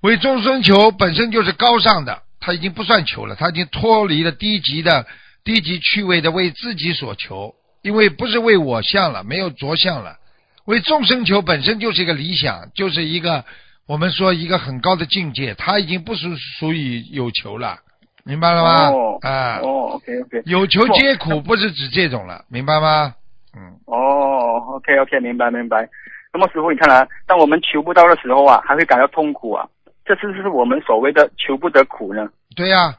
[0.00, 5.06] 为众生求本身就是高尚的，他已经不算求了，他已经脱离了低级的
[5.44, 10.16] 低级趣味的为自己所求，因为不是为我相了，没有着相了。
[10.66, 13.44] 为众生求本身就是一个理想，就是一个
[13.86, 17.78] 我们说一个很高的境界，他已经不属属于有求了，
[18.24, 18.88] 明白了吗？
[18.88, 20.42] 哦啊，哦，OK OK。
[20.46, 23.14] 有求皆苦，不是指这种了，明白吗？
[23.56, 25.88] 嗯，哦，OK OK，明白明白。
[26.32, 29.68] 那么师傅，你看啊，当我们求不到的时候啊，还会感到痛苦啊，
[30.04, 32.26] 这是不是我们所谓的求不得苦呢？
[32.56, 32.96] 对呀、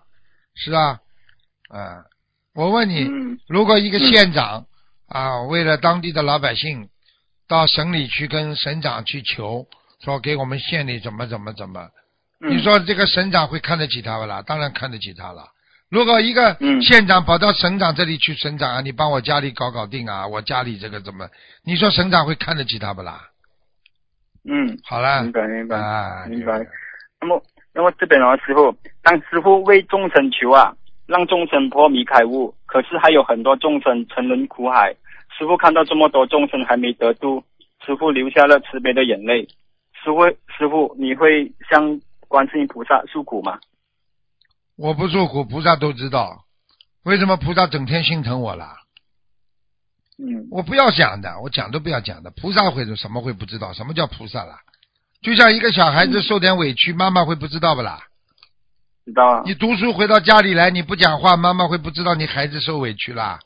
[0.54, 1.00] 是啊，
[1.70, 2.06] 啊，
[2.54, 4.66] 我问你，嗯如果一个县长、
[5.10, 6.88] 啊，为了当地的老百姓，
[7.48, 9.66] 到省里去跟省长去求，
[10.04, 11.90] 说给我们县里怎么怎么怎么，
[12.42, 14.42] 嗯你说这个省长会看得起他不啦？
[14.42, 15.48] 当然看得起他了。
[15.90, 21.30] 如果一个嗯县长跑到省长这里去，省长啊，你帮我家里搞搞定啊，我家里这个怎么？
[21.64, 23.30] 你说省长会看得起他不啦？
[24.48, 25.78] 嗯，好了，明白明白。
[25.78, 26.66] 啊，明白
[27.22, 30.74] 那么，那么这边啊，师傅，当师傅为众生求啊，
[31.08, 34.96] 让众生破迷开悟，可是还有很多众生沉沦苦海。
[35.38, 37.44] 师傅看到这么多众生还没得度，
[37.86, 39.48] 师傅流下了慈悲的眼泪。
[40.04, 40.26] 师傅，
[40.58, 43.60] 师傅，你会向观世音菩萨诉苦吗？
[44.78, 46.46] 我不诉苦，菩萨都知道。
[47.04, 48.78] 为什么菩萨整天心疼我啦？
[50.18, 52.32] 嗯我不要讲的，我讲都不要讲的。
[52.32, 53.74] 菩萨会什么会不知道？
[53.74, 54.60] 什么叫菩萨啦？
[55.22, 58.00] 就像一个小孩子受点委屈，妈妈会不知道不啦？
[59.06, 59.44] 知道啊。
[59.46, 63.40] 你读书回到家里来，你不讲话，妈妈会不知道你孩子受委屈啦？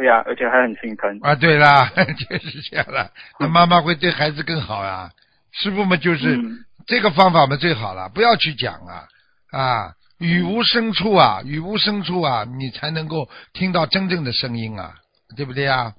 [0.00, 1.18] 对呀、而且还很心疼。
[1.20, 3.10] 啊，对啦， 就是这样了。
[3.38, 5.10] 那妈妈会对孩子更好啊。
[5.52, 9.04] 师傅们就是、嗯这个方法嘛最好了，不要去讲啊
[9.52, 14.94] 啊，语无声处啊，语无声处啊，你才能够听到真正的声音啊，
[15.36, 15.92] 对不对啊？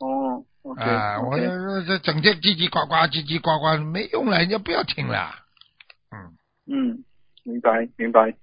[0.00, 0.44] 哦
[0.76, 5.30] 啊，我这这整天叽叽呱呱，叽叽呱呱没用了，人家不要听了。
[6.10, 6.34] 嗯，
[6.66, 7.04] 嗯，
[7.44, 8.34] 明白明白。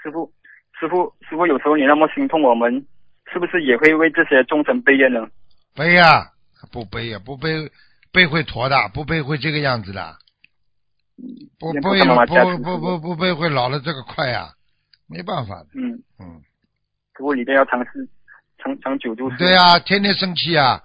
[0.00, 0.32] 师傅，
[0.78, 2.86] 师傅，师傅，有时候你那么心痛我们，
[3.34, 5.26] 是不是也会为这些众生悲怨呢？
[5.74, 6.30] 悲呀、
[6.70, 7.68] 不悲呀、不悲
[8.12, 10.16] 悲会驼的，不悲会这个样子的，
[11.58, 14.50] 不也不不不不不不悲会老了这个快呀、
[15.08, 15.66] 没办法的。
[15.74, 16.40] 嗯，嗯，
[17.16, 18.08] 师傅一定要尝试
[18.58, 19.28] 长长久住。
[19.36, 20.80] 对呀、天天生气啊，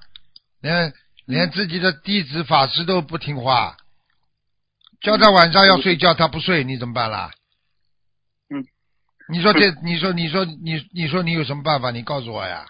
[0.59, 0.91] 连
[1.25, 3.77] 连自己的弟子法师都不听话，
[5.01, 7.29] 叫他晚上要睡觉，他不睡，你怎么办啦？
[9.29, 11.91] 嗯，你说这，你说你说你你说你有什么办法？
[11.91, 12.65] 你告诉我呀。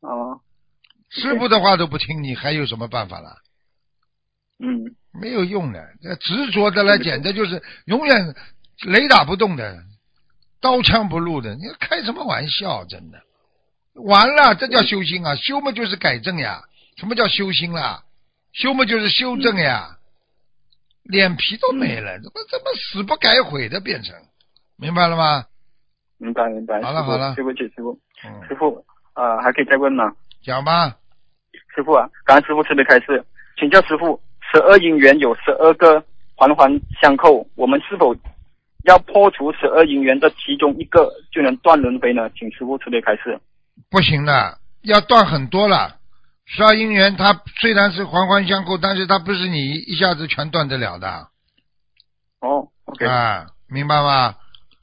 [0.00, 0.40] 哦，
[1.10, 3.36] 师傅的话都不听，你还有什么办法了？
[4.58, 8.34] 嗯，没有用的，这执着的来简直就是永远
[8.86, 9.82] 雷打不动的，
[10.60, 11.54] 刀枪不入的。
[11.56, 12.84] 你开什么玩笑？
[12.84, 13.20] 真的，
[13.94, 15.34] 完了，这叫修心啊！
[15.36, 16.62] 修嘛就是改正呀。
[16.96, 18.04] 什么叫修心啦？
[18.52, 19.98] 修嘛就是修正呀。
[21.04, 24.14] 脸皮都没了，怎么怎么死不改悔的变成？
[24.76, 25.44] 明白了吗？
[26.18, 26.76] 明白明白。
[26.76, 30.12] 师傅好了好了对不起师傅，嗯，师傅，呃，还可以再问吗？
[30.42, 30.96] 讲吧。
[31.74, 33.24] 师傅啊，感恩师傅慈悲开示，
[33.58, 36.04] 请教师傅，十二因缘有十二个
[36.34, 38.14] 环环相扣，我们是否
[38.84, 42.28] 要破除十二因缘的其中一个就能断轮回呢？
[42.36, 43.40] 请师傅慈悲开示。
[43.90, 45.96] 不行的，要断很多了。
[46.44, 51.28] 十二因缘它虽然是环环相扣，但是它不是你一下子全断得了的。
[52.40, 54.34] 哦，OK，啊，明白吗？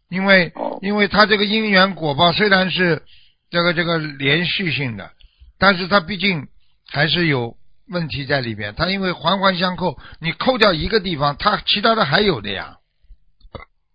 [0.10, 3.04] 因为哦因为他这个因缘果报虽然是
[3.50, 5.12] 这个这个连续性的，
[5.58, 6.48] 但是他毕竟
[6.88, 7.56] 还是有
[7.92, 8.74] 问题在里边。
[8.76, 12.78] 他因为环环相扣，你扣掉一个地方，他其他的还有的呀。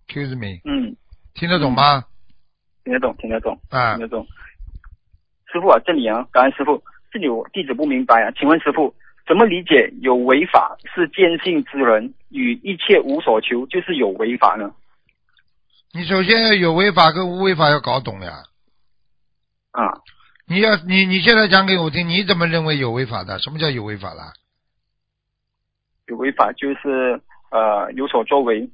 [0.06, 0.96] Excuse me，嗯，
[1.34, 2.04] 听得懂吗？
[2.84, 4.26] 听得懂，听得懂，啊听得懂。
[5.50, 8.94] 师傅啊，这里啊，感恩师傅，这里我弟子不明白啊，请问师傅
[9.26, 14.70] 怎么理解有违法是见性之人与一切无所求就是有违法呢？
[15.94, 18.42] 你首先要有违法跟无违法要搞懂呀。
[19.70, 19.92] 啊，
[20.46, 23.38] 你要你你现在讲给我听，你怎么认为有违法的？
[23.38, 24.32] 什么叫有违法啦？
[26.06, 28.68] 有违法就是呃有所作为，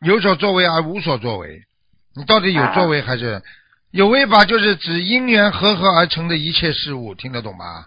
[0.00, 1.62] 有所作为而无所作为，
[2.16, 3.42] 你到底有作为还是
[3.90, 4.46] 有违法？
[4.46, 7.86] 就是指因缘和合而成的一切事物，听得懂吗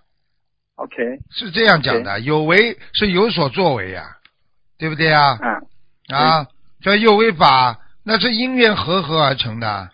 [0.75, 4.17] ？OK，是这样讲的，有为是有所作为呀、
[4.77, 5.37] 对不对呀？
[6.07, 6.47] 啊，啊，
[6.81, 9.89] 叫有为法，那是因缘和合而成的，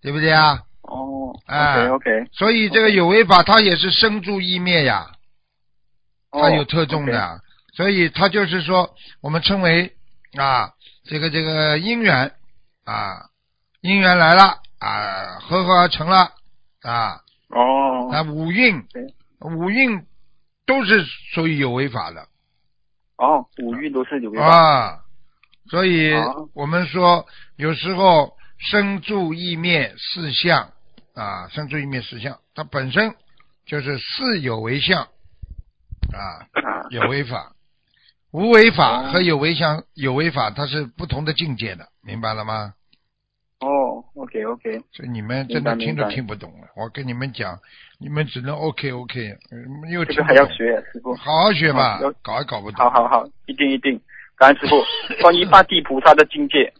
[0.00, 0.62] 对不对啊？
[0.82, 5.12] 哦哎，OK OK，所以这个有为法，它也是生住意灭呀，
[6.30, 7.40] 它哦有特重的，
[7.74, 9.94] 所以它就是说，我们称为
[10.38, 10.72] 啊，
[11.04, 12.32] 这个这个因缘
[12.84, 13.28] 啊，
[13.80, 16.32] 因缘来了啊，合合而成了
[16.82, 18.82] 啊，哦，那五蕴，
[19.40, 20.06] 五蕴
[20.66, 22.26] 都是属于有为法的。
[23.18, 25.00] 哦，五蕴都是有为法，啊，
[25.70, 27.26] 所以哦我们说
[27.56, 30.72] 有时候生住意灭四相
[31.14, 33.14] 啊，生住意灭四相，它本身
[33.66, 35.02] 就是四有为相
[36.12, 37.52] 啊，啊，有为法。
[38.30, 42.74] 无为法哦和有为相、有为法，它是不同的境界的，明白了吗？
[43.60, 46.68] 哦，OK OK，所以你们真的听都听不懂了。
[46.76, 47.58] 我跟你们讲，
[47.98, 50.46] 你们只能 OK OK，嗯又这个还要。
[50.50, 51.14] 学啊，师傅。
[51.16, 52.78] 好好学吧搞也搞不懂。
[52.84, 53.98] 好好好，一定一定。
[54.38, 54.82] 感恩师傅，
[55.20, 56.72] 关于八地菩萨的境界，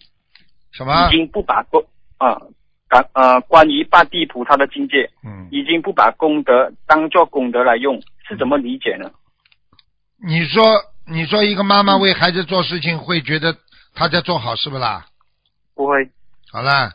[0.73, 1.17] 什么已？
[1.17, 1.85] 经不把功
[2.19, 2.37] 啊，
[2.89, 9.11] 感呃，关于八地菩萨的境界，嗯，已经不把功德当做功德来用，是怎么理解呢？
[10.25, 10.63] 你说
[11.07, 13.57] 你说一个妈妈为孩子做事情，会觉得
[13.95, 15.07] 她在做好事不啦？
[15.75, 16.11] 不会。
[16.51, 16.93] 好了，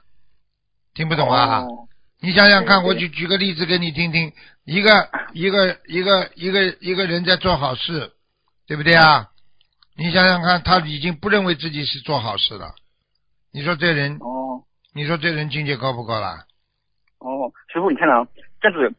[0.93, 1.59] 听不懂啊？
[1.61, 1.87] 哦
[2.25, 4.31] 你想想看，我举举个例子给你听听，
[4.63, 8.13] 一个一个一个一个一个人在做好事，
[8.65, 9.27] 对不对啊？
[9.95, 12.73] 你想想看，他已经不认为自己是做好事了，
[13.51, 14.63] 你说这人，哦
[14.95, 16.45] 你说这人境界高不高啦？
[17.19, 18.27] 哦，师傅，你看啊，
[18.61, 18.95] 这样子，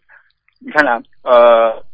[0.61, 1.85] 你看啊，呃，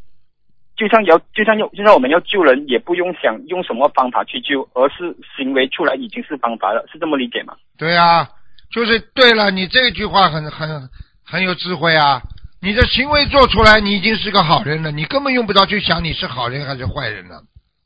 [0.77, 7.57] 就像要就像要就像我们要救人，也不用想用什么方法去救，而是行为出来已经是方法了，是这么理解吗？
[7.77, 8.31] 对啊，
[8.71, 10.89] 就是对了，你这句话很很
[11.25, 12.23] 很有智慧啊！
[12.63, 17.43] 你的行为做出来，你已经是个好人了，你根本用不着去想你是好人还是坏人了。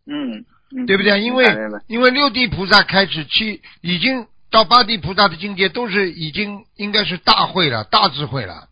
[0.06, 0.44] 嗯，嗯
[0.86, 1.20] 对不对？
[1.20, 1.46] 因为
[1.86, 8.68] 因为六地菩萨开始去，已经到八地菩萨的境界，都是已经应该是大慧了，大智慧了，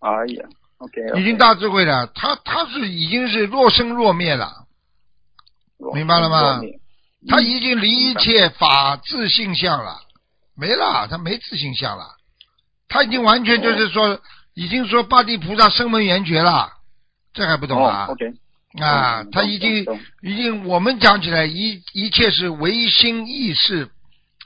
[0.00, 2.06] 哎呀，OK，已经大智慧了。
[2.08, 4.66] 他他是已经是若生若灭了，
[5.94, 6.60] 明白了吗？
[7.28, 10.00] 他已经离一切法自性相了，
[10.56, 12.16] 没了，他没自性相了，
[12.88, 14.20] 他已经完全就是说，
[14.54, 16.70] 已经说八地菩萨声门缘觉了，
[17.34, 18.06] 这还不懂啊？
[18.06, 18.32] 哦，OK，
[18.80, 19.84] 啊嗯，他已经
[20.22, 23.90] 已经，我们讲起来一一切是唯心意识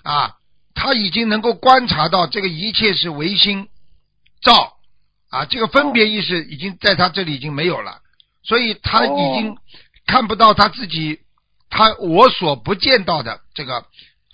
[0.05, 0.37] 啊，
[0.75, 3.69] 他已经能够观察到这个一切是唯心
[4.43, 4.77] 造
[5.31, 8.01] 啊，这个分别意识已经在他这里已经没有了，
[8.43, 9.57] 所以他已经
[10.07, 11.21] 看不到他自己，
[11.69, 13.85] 他我所不见到的这个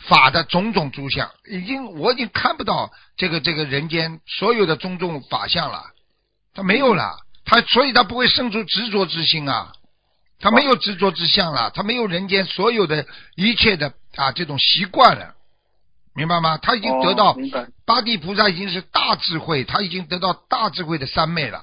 [0.06, 5.82] 法的种种诸相，已经我已经看不到这个这个人间所有的种种法相了，
[6.54, 9.72] 他没有了，他所以他不会生出执着之心啊。
[10.40, 15.34] 他没有执着之相了，他没有人间所有的一切的啊这种习惯了，
[16.14, 16.58] 明白吗？
[16.58, 21.62] 他已经得到哦八地菩萨已经是大智慧，他已经得到大智慧的三昧了，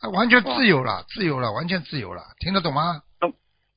[0.00, 3.02] 他完全自由了，自由了，完全自由了，听得懂吗？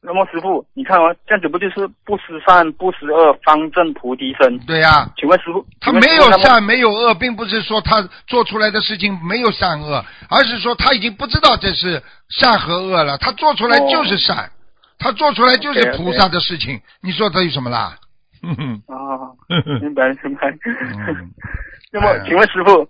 [0.01, 4.57] 那么师傅，你看啊，这样子不就是不施善不施恶，方正菩提身？
[4.59, 14.49] 对呀、请问师傅，他没有善没有恶，并不是说他做出来的事情没有善恶，而是说他已经不知道这是善和恶了，他做出来就是善，
[14.97, 17.97] 他做出来就是菩萨的事情，你说他有什么啦？
[18.41, 20.49] 哼哼啊，哼 哼明白明白。
[20.49, 21.29] 嗯
[21.91, 22.87] 那么哎，请问师傅，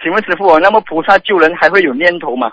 [0.00, 2.52] 请问师傅，那么菩萨救人还会有念头吗？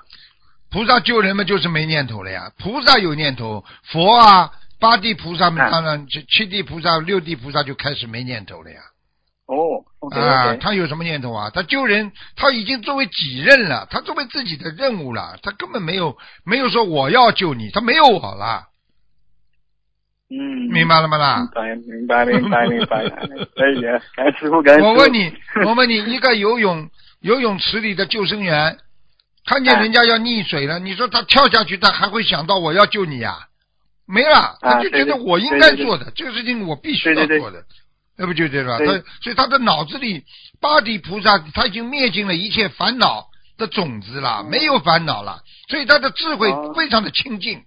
[0.72, 2.52] 菩萨救人嘛，就是没念头了呀。
[2.60, 8.80] 菩萨有念头，佛啊，八地菩萨们啊当然，七七地菩萨、六地菩萨就开始没念头了呀。
[9.48, 11.50] 哦啊他有什么念头啊？
[11.50, 16.16] 他救人，他已经作为己任了，他作为自己的任务了，他根本没有
[16.46, 18.68] 没有说我要救你，他没有我了，
[20.30, 21.50] 嗯，明白了吗啦明？
[21.56, 23.04] 白明白明白明白。
[23.56, 24.88] 可以啊，感恩师傅，感恩师傅。
[24.88, 25.34] 我问你，
[25.66, 26.88] 我问你，一个游泳
[27.22, 28.78] 游泳池里的救生员，
[29.50, 33.48] 看见人家要溺水了，你说他跳下去，他还会想到我要救你呀、
[34.06, 37.64] 没了，他就觉得我应该做的，这个事情我必须要做的，
[38.16, 38.78] 那不就对了？
[38.78, 38.86] 对。
[38.86, 38.94] 他
[39.24, 40.24] 所以他的脑子里
[40.62, 43.26] 八地菩萨他已经灭尽了一切烦恼
[43.58, 47.64] 的种子了，没有烦恼了，所以他的智慧哦非常的清净，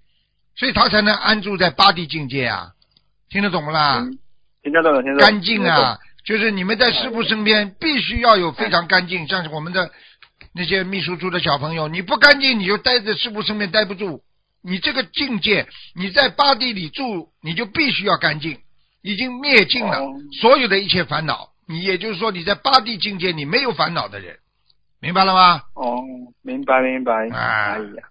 [0.57, 2.68] 所以他才能安住在八地境界啊，
[3.28, 3.99] 听得懂不啦？
[3.99, 4.18] 嗯。
[4.62, 5.28] 听得懂，听得懂。
[5.28, 9.91] 干净啊，就是你们在师傅身边必须要有非常干净，像是我们的
[10.53, 14.22] 那些秘书处的小朋友，你不干净你就待在师傅身边待不住。
[14.64, 18.59] 你这个境界，你在八地里住，你就必须要干净，
[19.03, 21.49] 已经灭尽了哦所有的一切烦恼。
[21.66, 24.36] 你也就是说，你在八地境界，你没有烦恼的人，
[25.01, 25.62] 明白了吗？
[25.74, 26.01] 哦，
[26.43, 27.28] 明白明白。
[27.30, 28.03] 啊哎呀，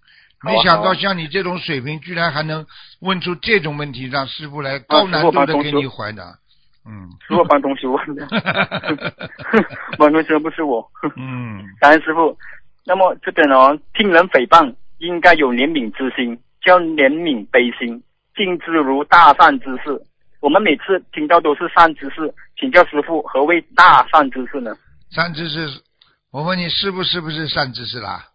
[0.44, 2.66] 没想到像你这种水平，居然还能
[3.00, 6.38] 问出这种问题，让师傅来高难度的给你回答。
[6.86, 8.28] 嗯，是我帮同学问的，
[9.98, 10.90] 帮同学不是我。
[11.16, 11.64] 嗯。
[11.80, 12.38] 感恩师傅。
[12.84, 18.02] 那么这边哦，听人诽谤应该有怜悯之心，叫怜悯悲心，
[18.36, 20.02] 敬之如大善之事。
[20.40, 24.76] 我们每次听到都是善知识，请教师傅何谓大善之事呢？
[25.12, 25.70] 善知识，
[26.32, 28.26] 我问你师傅是不是善知识啦？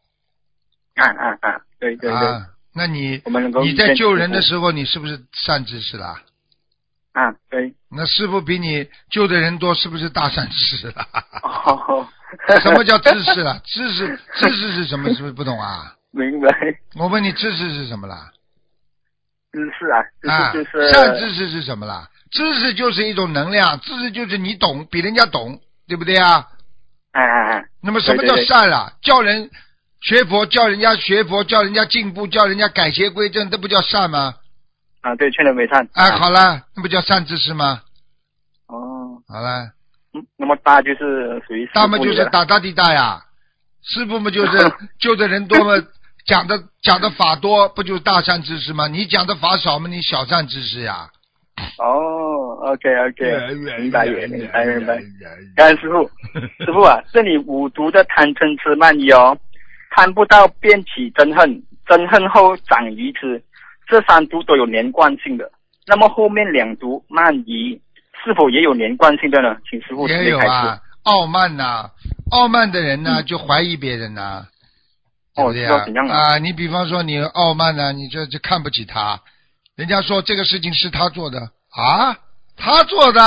[0.94, 1.61] 啊啊啊！
[1.80, 3.20] 对对对，啊，那你
[3.64, 6.22] 你在救人的时候，你是不是善知识啦？
[7.17, 11.07] 啊，对，那师傅比你救的人多，是不是大善知识啦？
[11.43, 12.07] 哦，
[12.61, 13.59] 什么叫知识啊？
[13.64, 15.09] 知识知识是什么？
[15.14, 15.95] 是不是不懂啊？
[16.12, 16.49] 明白？
[16.95, 18.31] 我问你，知识是什么啦？
[19.51, 22.07] 知识啊，知啊，识就是善知识是什么啦？
[22.31, 25.59] 知识就是一种能量，知识就是你懂，比人家懂，
[25.89, 26.47] 对不对啊？
[27.12, 27.64] 啊啊啊！
[27.83, 28.93] 那么什么叫对对对善啦？
[29.01, 29.51] 叫人
[30.03, 34.35] 学佛，叫人家学佛，叫人家进步，叫人家改邪归正，这不叫善吗？
[35.07, 35.89] 啊，对，劝人为善。
[35.95, 37.81] 哎，好了，那不叫善知识吗？
[38.67, 39.71] 哦，好了，
[40.15, 43.23] 嗯那么大就是属于大嘛就是大大地大呀，
[43.85, 44.59] 师傅嘛就是
[44.99, 45.73] 救的人多嘛，
[46.27, 48.89] 讲的讲的法多，不就是大善知识吗？
[48.89, 51.09] 你讲的法少嘛，你小善知识呀。
[51.79, 54.99] 哦，OK OK，明白明白明白。
[55.55, 56.03] 感恩师傅，
[56.65, 59.39] 师傅啊，这里五毒的贪嗔痴慢疑哦，
[59.91, 63.43] 贪不到便起憎恨，憎恨后长愚痴，
[63.87, 65.51] 这三毒都有连贯性的。
[65.87, 67.80] 那么后面两毒慢疑
[68.24, 69.57] 是否也有连贯性的呢？
[69.70, 71.91] 请师傅也有开始啊，傲慢呐、
[72.32, 74.45] 傲慢的人呢，就怀疑别人呐、
[75.37, 76.09] 对不对啊嗯哦知道怎样？
[76.09, 79.20] 啊啊，你比方说你傲慢呢、你就就看不起他，
[79.76, 81.39] 人家说这个事情是他做的
[81.70, 82.18] 啊，
[82.57, 83.20] 他做的，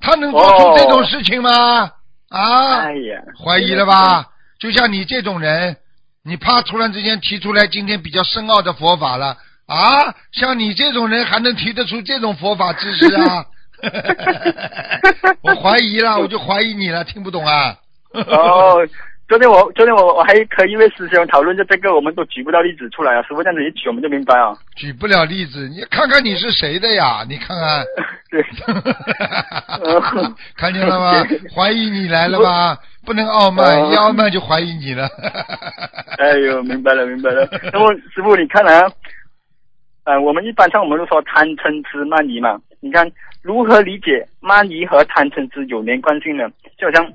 [0.00, 1.92] 他能做出这种事情吗？
[2.28, 4.26] 啊，哎呀，怀疑了吧？
[4.58, 5.76] 就像你这种人，
[6.24, 9.36] 你怕突然之间提出来今天比较深奥的佛法了
[9.72, 10.14] 啊？
[10.32, 13.44] 像你这种人还能提得出这种佛法知识啊？
[15.42, 17.74] 我怀疑了，我就怀疑你了，听不懂啊？
[18.12, 18.86] 哦，
[19.28, 23.22] 昨天我昨天我我还和一位师兄讨论着这个，我们都举不到例子出来啊。
[23.22, 24.54] 师傅这样子一举，我们就明白啊。
[24.76, 27.24] 举不了例子，你看看你是谁的呀？
[27.28, 27.84] 你看看，
[28.30, 28.44] 对，
[30.56, 31.26] 看见了吗？
[31.54, 32.78] 怀疑你来了吧？
[33.04, 35.08] 不能傲慢，哦一傲慢就怀疑你了。
[36.18, 37.48] 哎呦，明白了明白了。
[37.72, 38.88] 那么师傅，你看啊，
[40.04, 46.48] 呃，我们一般上我们都说贪嗔痴慢疑嘛，你看如何理解慢疑和贪嗔痴有连贯性呢？
[46.76, 47.12] 就好像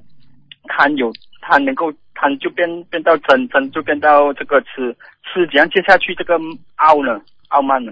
[0.69, 1.11] 贪有
[1.41, 6.39] 贪能够贪就变变到嗔，嗔就变到这个痴，痴怎样接下去这个
[6.75, 7.21] 傲呢？
[7.49, 7.91] 傲慢呢？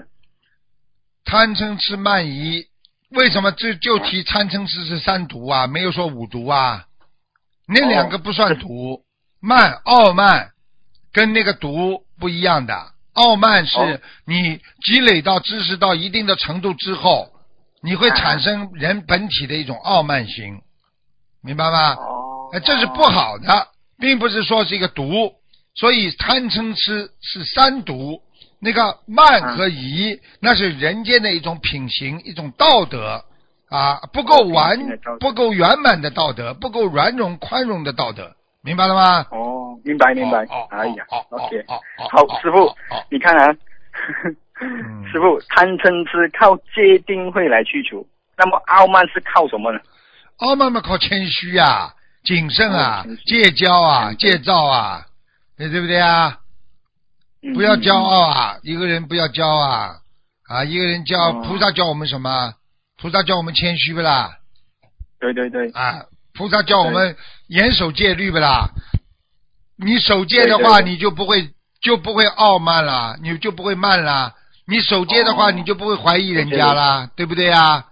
[1.26, 2.64] 贪嗔痴慢疑，
[3.10, 5.68] 为什么这就提贪嗔痴是三毒啊？
[5.68, 6.86] 没有说五毒啊？
[7.68, 9.04] 那两个不算毒，
[9.41, 10.52] 慢傲慢
[11.12, 12.95] 跟那个毒不一样的。
[13.16, 13.99] 傲慢是哦。
[14.26, 17.28] 你积累到知识到一定的程度之后，
[17.82, 20.61] 你会产生人本体的一种傲慢心，
[21.41, 21.95] 明白吗？
[21.95, 22.49] 哦。
[22.53, 23.68] 哎，这是不好的，
[23.99, 25.34] 并不是说是一个毒，
[25.74, 28.22] 所以贪嗔痴是三毒。
[28.61, 33.24] 那个慢和疑，那是人间的一种品行，一种道德
[33.70, 34.80] 啊，不够完
[35.20, 38.36] 不够圆满的道德，不够圆融宽容的道德，
[38.66, 39.26] 明白了吗？
[39.32, 40.39] 哦，明白明白。
[40.72, 42.76] 哎呀好哦，师傅
[43.11, 43.55] 你看啊，
[44.61, 48.05] 嗯 师傅贪嗔痴靠戒定慧来去除，
[48.38, 49.80] 那么傲慢是靠什么呢？
[50.38, 51.93] 傲慢嘛靠谦虚呀、
[52.24, 55.05] 谨慎啊戒骄啊、戒躁啊，
[55.57, 56.39] 对对不对啊？
[57.43, 57.93] 嗯不要骄。
[57.95, 58.57] 傲啊！
[58.63, 59.97] 一个人不要骄啊！
[60.49, 62.53] 啊，一个人教哦菩萨教我们什么？
[62.97, 64.39] 菩萨教我们谦虚不啦？
[65.20, 66.01] 对对对，啊，
[66.36, 67.16] 菩萨叫我们
[67.48, 68.70] 严守戒律不啦？
[69.78, 71.50] 你守戒的话，你就不会
[71.82, 74.34] 就不会傲慢了，你就不会慢了。
[74.68, 77.86] 你守戒的话，哦你就不会怀疑人家啦，对不对啊？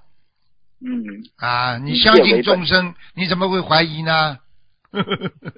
[0.85, 1.03] 嗯
[1.37, 4.37] 啊，你相信众生，你怎么会怀疑呢？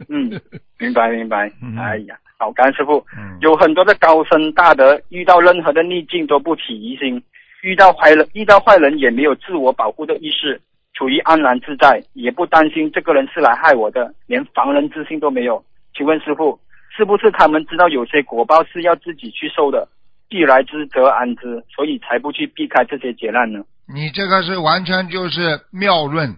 [0.09, 0.41] 嗯，
[0.79, 1.75] 明白明白嗯。
[1.77, 3.03] 哎呀，好，甘师傅。
[3.17, 7.21] 嗯有很多的高僧大德，遇到任何的逆境都不起疑心，
[7.61, 10.59] 遇到坏人遇到坏人也没有自我保护的意识，
[10.95, 15.63] 处于安然自在，也不担心这个人是来害我的，连防人之心都没有。
[15.93, 16.59] 请问师傅，
[16.95, 19.87] 是不是他们知道有些果报是要自己去受的，
[20.29, 23.63] 既来之则安之，所以才不去避开这些劫难呢？
[23.93, 26.37] 你这个是完全就是妙论，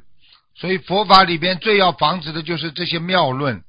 [0.56, 3.62] 所以佛法里边最要防止的就是这些妙论。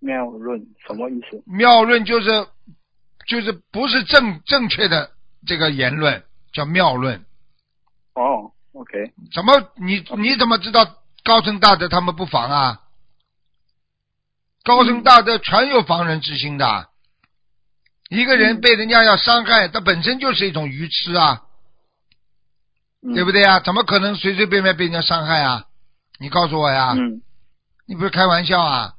[0.00, 1.42] 妙论什么意思？
[1.46, 2.30] 妙论就是
[3.28, 5.10] 就是不是正正确的
[5.46, 7.24] 这个言论，叫妙论。
[8.14, 12.80] 哦，OK，怎么你你怎么知道高僧大德他们不防啊？
[14.62, 16.88] 高僧大德全有防人之心的。
[18.10, 21.42] 一个人被人家要伤害，他本身就是一种愚痴啊，
[23.02, 23.60] 嗯对不对啊？
[23.60, 25.64] 怎么可能随随便便被人家伤害啊？
[26.18, 27.22] 你告诉我呀，嗯
[27.86, 28.94] 你不是开玩笑啊？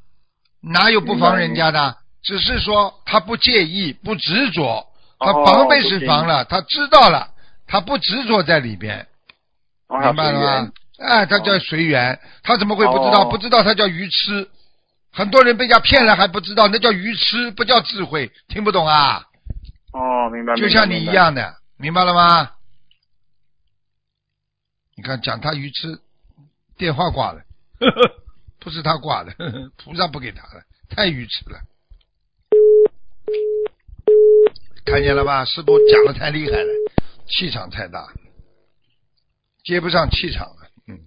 [0.61, 1.97] 哪有不防人家的？
[2.24, 4.88] 只是说他不介意，不执着，
[5.19, 7.34] 他哦防备是防了，他知道了，
[7.67, 9.07] 他不执着在里边，哦
[10.00, 10.72] 明白了随缘吗？
[11.00, 13.24] 哎，他叫随缘，他怎么会不知道？
[13.24, 14.50] 哦不知道他叫愚痴。
[15.14, 19.24] 很多人被人家骗了还不知道，那叫愚痴，不叫智慧，听不懂啊？
[19.92, 20.56] 哦，明白。
[20.56, 21.06] 就像你一。
[21.06, 22.52] 样的，明白了吗？
[24.96, 26.00] 你看讲他愚痴，
[26.78, 27.42] 电话挂了，
[28.62, 29.34] 不是他挂的，
[29.84, 31.60] 菩萨不给他了，太愚痴了。
[34.86, 35.44] 看见了吧？
[35.46, 36.70] 师傅讲的太厉害了，
[37.28, 38.08] 气场太大，
[39.64, 40.70] 接不上气场了。
[40.88, 40.99] 嗯，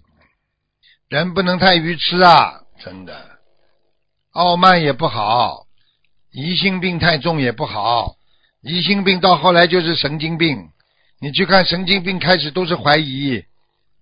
[1.09, 3.39] 人不能太愚痴啊，真的，
[4.31, 5.65] 傲慢也不好，
[6.31, 8.15] 疑心病太重也不好。
[8.61, 10.69] 疑心病到后来就是神经病，
[11.19, 13.43] 你去看神经病开始都是怀疑，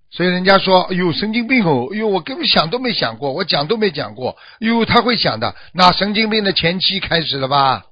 [0.10, 7.86] 所以人家说，哎呦神经病哦，哎呦我根本想都没想过，我讲都没讲过，哎呦他会想的，那神经病的前期开始了吧？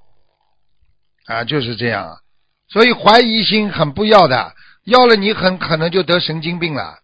[1.26, 2.16] 啊，就是这样啊，
[2.68, 4.54] 所以怀疑心很不要的，
[4.84, 6.98] 要了你很可能就得神经病了，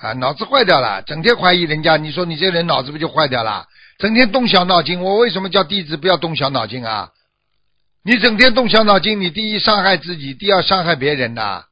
[0.00, 3.66] 啊，脑子坏掉了，整天怀疑人家，你说你这人脑子不就坏掉了？
[3.98, 7.10] 整天动小脑筋，我为什么叫弟子不要动小脑筋啊？
[8.04, 11.64] 你整天动小脑筋，你第一伤害自己，第二伤害别人呐、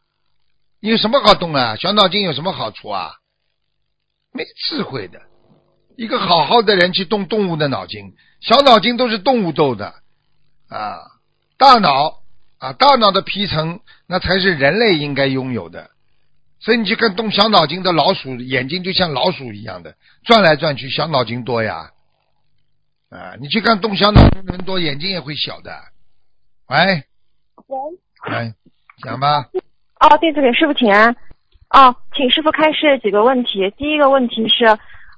[0.80, 1.76] 你有什么好动啊？
[1.76, 3.12] 小脑筋有什么好处啊？
[4.32, 5.20] 没智慧的，
[5.96, 9.94] 一个好好的人去动动物的脑筋，小脑筋都是动物斗的
[10.68, 11.00] 啊，
[11.58, 12.19] 大脑
[12.61, 15.90] 啊，大脑的皮层那才是人类应该拥有的。
[16.61, 19.94] 所以你去看动小脑筋的老鼠，眼睛就像老鼠一样的
[20.24, 21.90] 转来转去，小脑筋多呀。
[23.08, 25.72] 啊，你去看动小脑筋的人多，眼睛也会小的。
[26.68, 26.76] 喂，
[27.66, 28.54] 喂，来
[29.02, 29.46] 讲吧。
[29.98, 31.16] 哦，弟子给师傅请安。
[31.70, 33.72] 哦，请师傅开示几个问题。
[33.78, 34.66] 第一个问题是，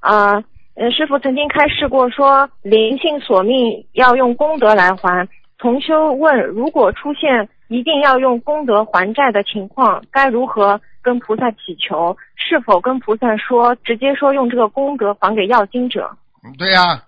[0.01, 0.45] 呃，
[0.77, 5.29] 呃，师傅曾经开示过说，灵性索命要用功德来还。
[5.63, 12.17] 同修问，如果出现一定要用功德还债的情况，该如何跟菩萨祈求？
[12.35, 16.11] 是否跟菩萨说，直接说用这个功德还给要经者？
[16.43, 17.05] 嗯对呀、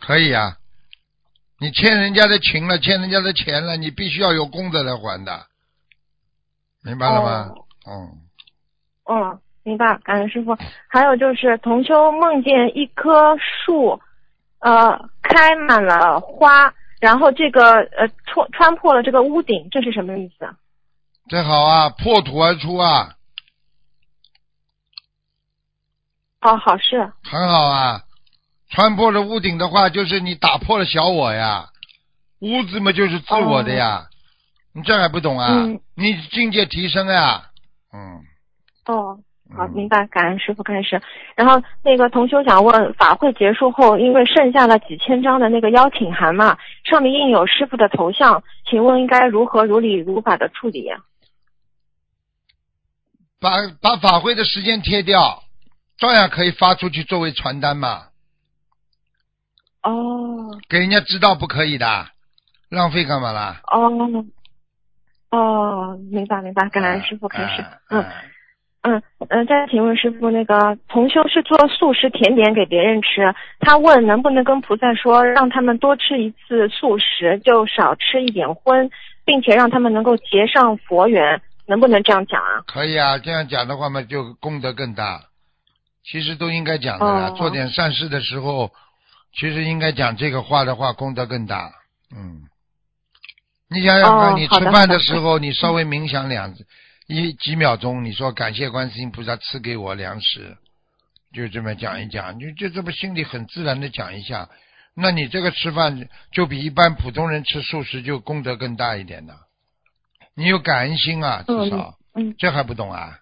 [0.00, 0.56] 可以呀、
[1.60, 5.44] 你欠人家的情了，欠人家的钱了，你必须要有功德来还的，
[6.82, 7.50] 明白了吗？
[7.86, 8.08] 嗯，
[9.04, 10.56] 嗯，明白，感恩师傅。
[10.88, 14.00] 还有就是，同修梦见一棵树，
[14.60, 20.56] 呃，开满了花，然后这个呃穿穿破了这个屋顶，这是什么意思啊？
[21.28, 23.14] 这好啊，破土而出啊，
[26.40, 27.12] 哦，好事。
[27.22, 28.02] 很好啊。
[28.70, 31.68] 穿破了屋顶的话，就是你打破了小我呀，
[32.40, 34.08] 屋子嘛就是自我的呀，
[34.72, 35.48] 你这还不懂啊？
[35.50, 37.50] 嗯你境界提升呀，
[37.92, 38.22] 嗯，
[38.86, 39.18] 哦，
[39.56, 41.00] 好，嗯明白，感恩师傅开始。
[41.34, 50.90] 然后那个同修想问，法会结束后，因为剩下了几千张的那个邀请函嘛，上面印有师傅的头像，请问应该如何如理如法的处理？
[53.40, 55.42] 把把法会的时间贴掉，
[55.96, 58.08] 照样可以发出去作为传单嘛。
[59.82, 62.06] 哦给人家知道不可以的，
[62.68, 63.60] 浪费干嘛啦？
[63.72, 64.26] 哦
[65.30, 67.64] 哦，明白明白，感恩师傅开始。
[67.88, 68.04] 嗯。
[68.96, 78.90] 嗯嗯，再请问师傅，那个同修是做素食甜点给别人吃，他问能不能跟菩萨说，让他们多吃一次素食，就少吃一点荤，
[79.24, 82.62] 并且让他们能够结上佛缘，能不能这样讲啊？
[82.66, 85.20] 可以啊，这样讲的话嘛，就功德更大。
[86.04, 88.70] 其实都应该讲的啦，哦做点善事的时候，
[89.34, 91.70] 其实应该讲这个话的话，功德更大。
[92.16, 92.48] 嗯，
[93.68, 96.54] 你想想看，哦你吃饭的时候，你稍微冥想两
[97.08, 100.58] 一几秒钟，你说感谢观世音菩萨赐给我粮食，
[101.32, 104.50] 就这么讲一讲，就就这么心里很自然的讲一下，
[104.94, 109.34] 那你这个吃饭就比一般普通人吃素食就功德更大一点的。
[110.34, 111.94] 你有感恩心啊，至少。
[112.14, 113.18] 嗯，这还不懂啊？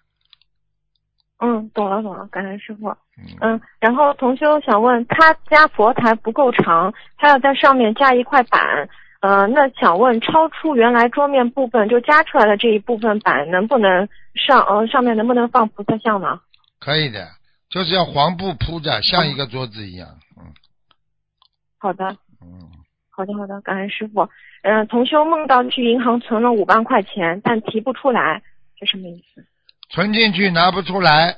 [1.39, 2.89] 嗯，懂了懂了，感恩师傅。
[2.89, 8.89] 嗯，嗯，然后同修想问，他家佛台不够长，他要在上面加一块板，
[9.21, 16.39] 呃，那想问超出原来桌面部分就加出来的这一部分板，能不能上呃上面能不能放菩萨像呢？
[16.79, 17.27] 可以的，
[17.69, 20.07] 就是要黄布铺着，像一个桌子一样。
[20.37, 20.43] 嗯
[21.79, 22.05] 好的，
[22.41, 22.69] 嗯，
[23.11, 24.27] 好的，好的，感恩师傅。
[24.63, 28.41] 嗯、同修梦到去银行存了五万块钱，但提不出来，
[28.75, 29.45] 这什么意思？
[29.89, 31.37] 存进去拿不出来，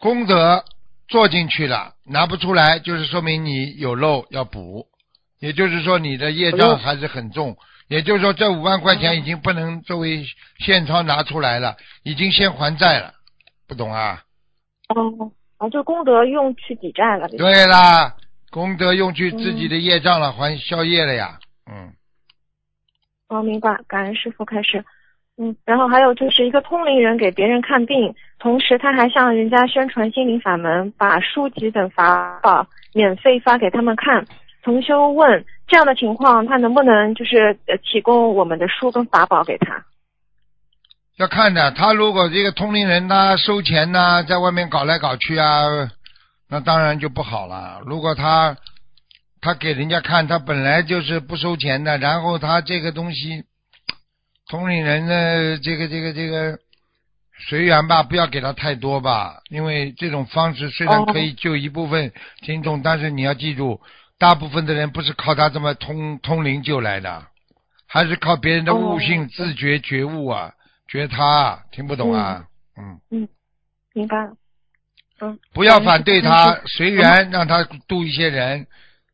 [0.00, 0.64] 功德
[1.08, 4.86] 做进去了拿不出来，就是说明你有漏要补，
[5.44, 7.54] 也就是说你的业障还是很重。
[7.88, 10.24] 也就是说，这五万块钱已经不能作为
[10.58, 13.12] 现钞拿出来了，已经先还债了，
[13.68, 14.22] 不懂啊？
[14.88, 17.28] 哦，啊，就功德用去抵债了。
[17.28, 18.14] 对啦，
[18.50, 21.38] 功德用去自己的业障了，还消业了呀。
[21.70, 21.92] 嗯，
[23.28, 24.82] 哦，明白，感恩师傅开始。
[25.36, 34.24] 嗯，然后还有就是一个通灵人给别人看病，同时他还向人家宣传心灵法门，把书籍等法宝免费发给他们看。
[34.64, 39.84] 同修问，这样的情况他能不能就是呃提供我们的书跟法宝给他？
[41.16, 41.70] 要看的。
[41.72, 45.90] 他如果这个通灵人他收钱呐、在外面搞来搞去啊，
[46.48, 47.80] 那当然就不好了。
[47.84, 48.56] 如果他
[49.40, 53.44] 他给人家看，他本来就是不收钱的，然后他这个东西，
[54.48, 56.58] 通灵人的，这个这个这个
[57.48, 63.80] 随缘吧，不要给他太多吧，因为这种方式虽然可以救一部分听众，但是你要记住，
[64.24, 67.26] 大部分的人不是靠他这么通通灵就来的，
[67.86, 70.54] 还是靠别人的悟性、哦自觉、觉悟啊，
[70.88, 72.46] 觉他啊，听不懂啊？
[72.78, 73.28] 嗯嗯，
[73.92, 74.32] 明白了。
[75.20, 78.66] 嗯，不要反对他嗯，随缘让他度一些人，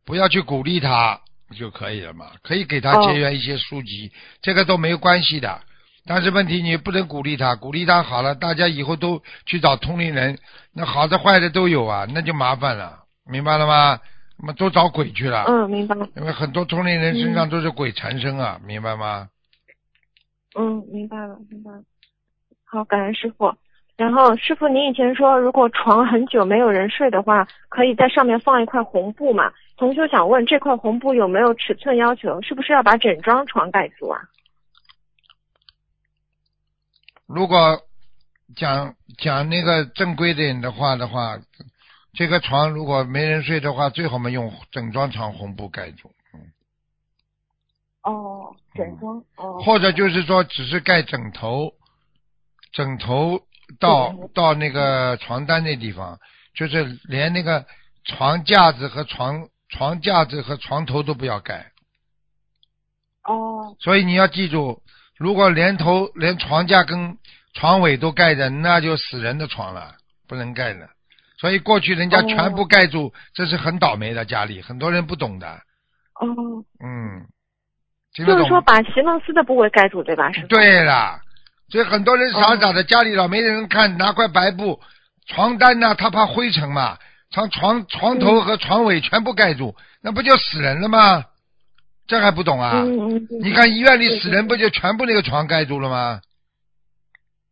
[0.07, 1.21] 不要去鼓励他
[1.59, 2.27] 就可以了嘛。
[2.45, 5.61] 可以给他结缘一些书籍，这个都没有关系的。
[6.07, 10.39] 但是问题你不能鼓励他，鼓励他好了，大家以后都去找通灵人，
[10.73, 13.99] 那好的坏的都有啊，那就麻烦了，明白了吗？
[14.41, 16.09] 那么都找鬼去了，嗯，明白了。
[16.17, 19.29] 因为很多同龄人身上都是鬼缠身啊，明白吗？
[20.59, 21.83] 嗯，明白了，明白了。
[22.65, 23.55] 好，感恩师傅。
[23.97, 29.53] 然后师傅，您以前说，如果床很久没有人睡的话，可以在上面放一块红布嘛？
[29.77, 32.41] 同修想问，这块红布有没有尺寸要求？
[32.41, 34.23] 是不是要把整张床盖住啊？
[37.27, 37.79] 如果
[38.57, 41.39] 讲讲那个正规点的话的话，
[42.13, 46.13] 这个床如果没人睡的话，最好嘛用整装床红布盖住，
[48.03, 49.63] 哦，整装哦。
[49.63, 51.73] 或者就是说只是盖枕头，
[52.73, 53.41] 枕头
[53.79, 56.19] 到到那个床单那地方，
[56.55, 57.65] 就是连那个
[58.05, 61.71] 床架子和床床架子和床头都不要盖。
[63.25, 63.77] 哦。
[63.79, 64.83] 所以你要记住，
[65.17, 67.19] 如果连头连床架跟
[67.55, 69.95] 床尾都盖着，那就死人的床了，
[70.27, 70.91] 不能盖的。
[71.41, 74.27] 所以过去人家哦全部盖住，这是很倒霉的。
[74.27, 75.47] 家里很多人不懂的，
[76.21, 76.27] 哦，
[76.85, 77.25] 嗯，
[78.13, 78.41] 听得懂？
[78.41, 80.31] 就是说把席梦思的部位盖住，对吧？
[80.33, 80.47] 师傅。
[80.49, 81.19] 对了，
[81.71, 84.79] 所以很多人傻傻的，家里老没人看，拿块白布，
[85.27, 86.99] 床单呢，他怕灰尘嘛，
[87.31, 91.25] 床床床头和床尾全部盖住，那不就死人了吗？
[92.07, 92.73] 这还不懂啊？
[92.75, 93.17] 嗯嗯。
[93.17, 96.21] 嗯你看医院里死人不就全部那个床盖住了吗？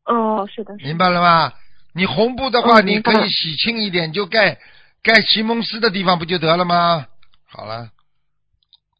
[0.04, 0.84] 哦，是的，是的。
[0.84, 1.52] 明白了吗？
[1.98, 4.56] 你红布的话，你可以洗清一点，就盖
[5.02, 7.06] 盖席梦思的地方不就得了吗？
[7.44, 7.88] 好了，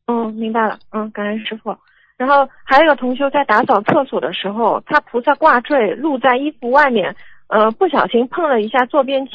[0.09, 0.79] 嗯，明白了。
[0.91, 1.77] 嗯，感恩师傅。
[2.17, 7.15] 然后还有一个同修在打扫厕所的时候，他菩萨挂坠露在衣服外面，
[7.47, 9.33] 呃，不小心碰了一下坐便器，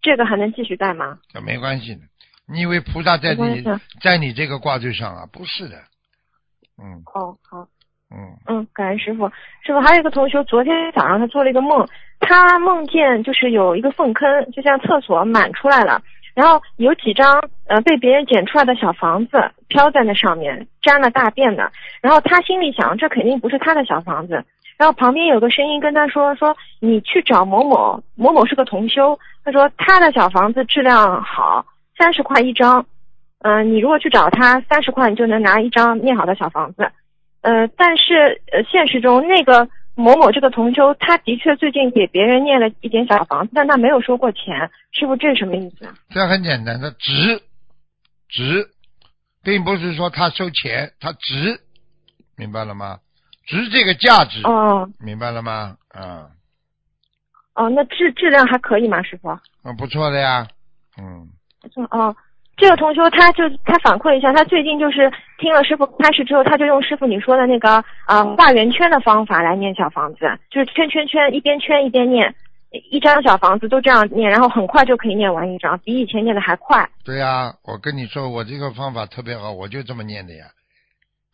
[0.00, 1.18] 这个还能继续戴吗？
[1.32, 2.02] 这没关系的。
[2.46, 3.64] 你以为菩萨在你
[4.00, 5.26] 在你这个挂坠上啊？
[5.32, 5.76] 不是的，
[6.78, 7.66] 嗯哦，好，
[8.10, 9.28] 嗯，嗯，感恩师傅。
[9.64, 11.86] 师傅，还有一个同学，昨天早上他做了一个梦，
[12.18, 16.02] 他梦见就是有一个粪坑，就像厕所满出来了，
[16.34, 21.70] 然后有几张呃被别人捡出来的小房子飘在那上面，沾了大便的。
[22.00, 24.44] 然后他心里想，这肯定不是他的小房子。
[24.76, 31.64] 然后旁边有个声音跟他说：“说你去找某某，某某是个同修，他说他的小房子质量好，
[31.98, 32.84] 三十块一张。
[33.42, 36.90] 嗯、你如果去找他，三十块你就能拿一张念好的小房子。
[37.42, 45.94] 呃，但是呃，现实中那个某某这个同修，他的确最近给别人念了一点小房子，但他没有收过钱，师傅这是什么意思啊？
[46.10, 47.42] 这很简单，它值
[48.28, 48.70] 值，
[49.42, 51.60] 并不是说他收钱，他值，
[52.36, 52.98] 明白了吗？
[53.46, 55.76] 值这个价值，哦明白了吗？
[55.88, 56.30] 啊、
[57.54, 59.28] 哦，那质质量还可以吗，师傅？
[59.64, 60.46] 嗯，不错的呀，
[60.98, 61.28] 嗯，
[61.60, 62.14] 不错哦，
[62.60, 72.34] 这个同修他就他反馈一下，他最近就是听了师傅开始之后，他就用师傅你说的那个呃画圆圈的方法来念小房子，就是圈圈圈，一边圈一边念。
[72.92, 76.88] 一张小房子都这样念，然后很快就可以念完一张，比以前念的还快。
[77.02, 80.44] 对呀、我跟你说，我这个方法特别好，我就这么念的呀。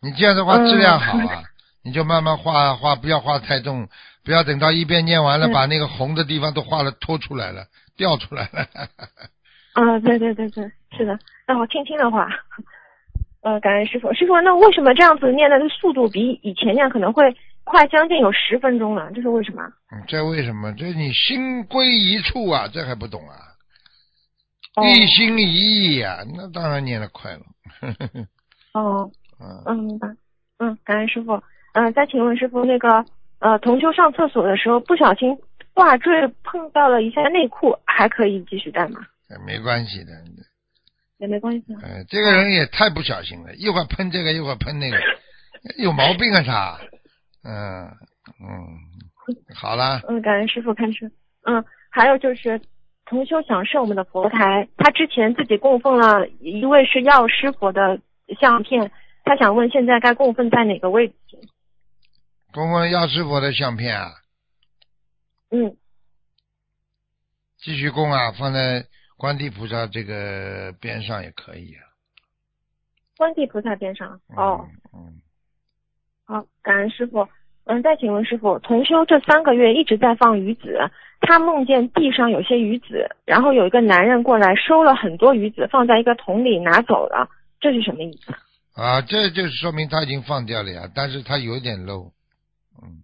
[0.01, 1.43] 你这样的话嗯质量好啊，
[1.85, 3.87] 你就慢慢画画，不要画太重，
[4.25, 7.65] 不要等到一边念完了，嗯把那个红的地方都画了拖出来了，
[7.97, 8.65] 掉出来了。
[9.77, 10.63] 啊，对对对对，
[10.95, 11.17] 是的，
[11.47, 12.29] 那我听听的话，
[13.41, 14.13] 呃，感恩师傅。
[14.13, 19.09] 师傅，那为什么这样子念的速度比以前念可能会快将近有十分钟呢？
[19.13, 19.63] 这是为什么？
[19.91, 20.73] 嗯这为什么？
[20.73, 23.35] 这你心归一处啊，这还不懂啊？
[24.75, 27.41] 哦一心一意啊、那当然念的快了。
[28.73, 29.09] 哦，
[29.41, 30.07] 嗯，嗯，明白。
[30.59, 31.41] 嗯，感恩师傅。
[31.73, 33.03] 嗯、再请问师傅，那个
[33.39, 35.37] 呃，同修上厕所的时候不小心
[35.73, 39.01] 挂坠碰到了一下内裤，还可以继续戴吗？
[39.45, 40.11] 没关系的。
[41.17, 41.79] 也没关系啊。
[41.83, 44.97] 呃，这个人也太不小心了，一会儿喷这个，一会儿喷那个，
[45.77, 46.79] 有毛病啊他。
[47.43, 47.87] 嗯
[48.41, 48.67] 嗯，
[49.55, 51.05] 好了，嗯，感恩师傅看车。
[51.43, 52.59] 嗯，还有就是，
[53.05, 57.99] 同修想设我们的佛台，他之前自己供奉了一位是药师佛的
[58.39, 58.91] 相片，
[59.23, 61.39] 他想问现在该供奉在哪个位置？
[62.51, 64.11] 供奉药师佛的相片啊，
[65.51, 65.77] 嗯，
[67.57, 68.85] 继续供啊，放在
[69.17, 71.83] 观地菩萨这个边上也可以啊。
[73.17, 74.19] 观地菩萨边上。
[74.35, 75.21] 哦，嗯，嗯，
[76.25, 77.27] 好，感恩师傅。
[77.69, 80.79] 嗯，再请问师傅，同修这三个月一直在放鱼子，
[81.19, 88.33] 他梦见地上有些鱼子，然后有一个男人过来收了很多鱼子，放在一个桶里拿走了，这是什么意思？
[88.81, 92.13] 啊，这就是说明他已经放掉了呀，但是他有点漏，
[92.81, 93.03] 嗯，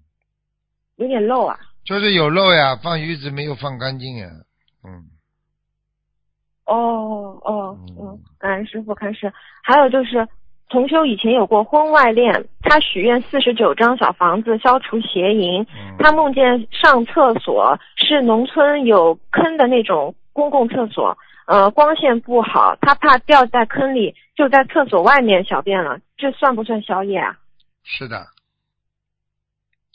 [0.95, 1.59] 有点漏啊。
[1.84, 4.30] 就是有漏呀，放鱼子没有放干净呀，
[4.86, 5.03] 嗯，
[6.66, 9.32] 哦哦嗯嗯，感恩师傅开始。
[9.61, 10.28] 还有就是，
[10.70, 15.61] 同修以前有过婚外恋，他许愿四十九张小房子消除邪淫。
[15.61, 25.99] 嗯他梦见上厕所是农村有坑的那种公共厕所，呃，光线不好，他怕掉在坑里，就在厕所外面小便了。
[26.18, 27.38] 这算不算宵夜啊？
[27.84, 28.26] 是的，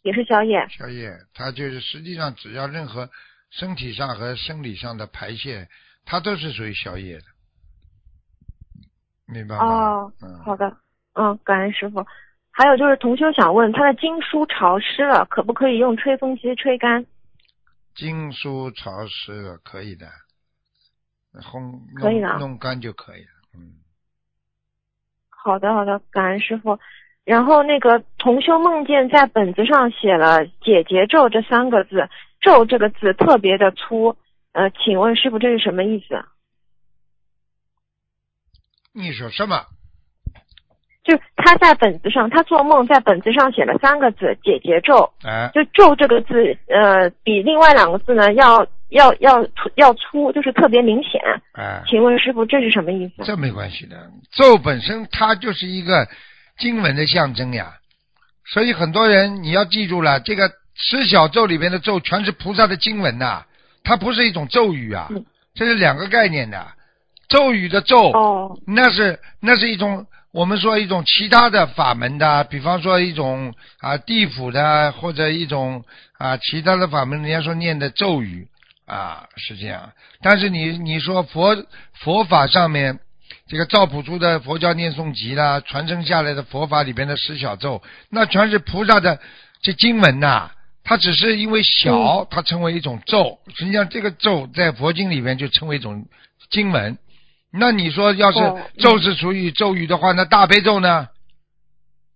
[0.03, 0.67] 也是宵夜。
[0.71, 3.09] 宵夜，他就是实际上只要任何
[3.51, 5.69] 身体上和生理上的排泄，
[6.11, 7.25] 它都是属于宵夜的，
[9.27, 9.63] 明白吗？
[9.63, 10.75] 哦嗯，好的，
[11.13, 12.07] 嗯，感恩师傅。
[12.51, 17.05] 还有就是同修想问，他的经书潮湿了，可不可以用吹风机吹干？
[17.95, 20.07] 经书潮湿了，可以的，
[21.35, 23.31] 烘可以的弄弄干就可以了。
[23.55, 23.75] 嗯，
[25.29, 26.79] 好的，好的，感恩师傅。
[27.25, 32.09] 然后那个同修梦见在本子上写了“解结咒”这三个字
[32.41, 34.17] ，“咒”这个字特别的粗，
[34.59, 36.21] 呃，请问师傅这是什么意思？
[38.93, 39.65] 你说什么？
[41.05, 51.21] 就他在本子上，他做梦在本子上写了三个字“解结咒哎”，，就“咒”这个字，呃，比另外两个字呢要要要粗要粗，就是特别明显。
[51.53, 53.23] 哎，请问师傅这是什么意思？
[53.23, 56.09] 这没关系的，咒本身它就是一个
[56.59, 57.75] 经文的象征呀，
[58.45, 63.47] 所以很多人你要记住了，这个十小咒里边的咒全是菩萨的经文呐、
[63.85, 65.25] 它不是一种咒语啊嗯，
[65.55, 66.67] 这是两个概念的。
[67.29, 75.85] 咒语的咒，哦，那是那是一种我们说一种其他的法门的，比方说一种啊地府的或者一种
[76.17, 78.49] 啊其他的法门，人家说念的咒语
[78.87, 79.93] 啊是这样。
[80.23, 81.55] 但是你你说佛
[82.01, 82.99] 佛法上面
[83.47, 89.21] 这个赵朴初的佛教念诵集啦，传承下来的佛法里边的十小咒，那全是菩萨的
[89.61, 90.51] 这经文呐、
[90.89, 93.39] 它只是因为小，它称为一种咒。
[93.55, 96.07] 实际上，这个咒在佛经里面就称为一种
[96.51, 96.97] 经文。
[97.53, 101.09] 那你说，要是哦咒是属于咒语的话，那大悲咒呢？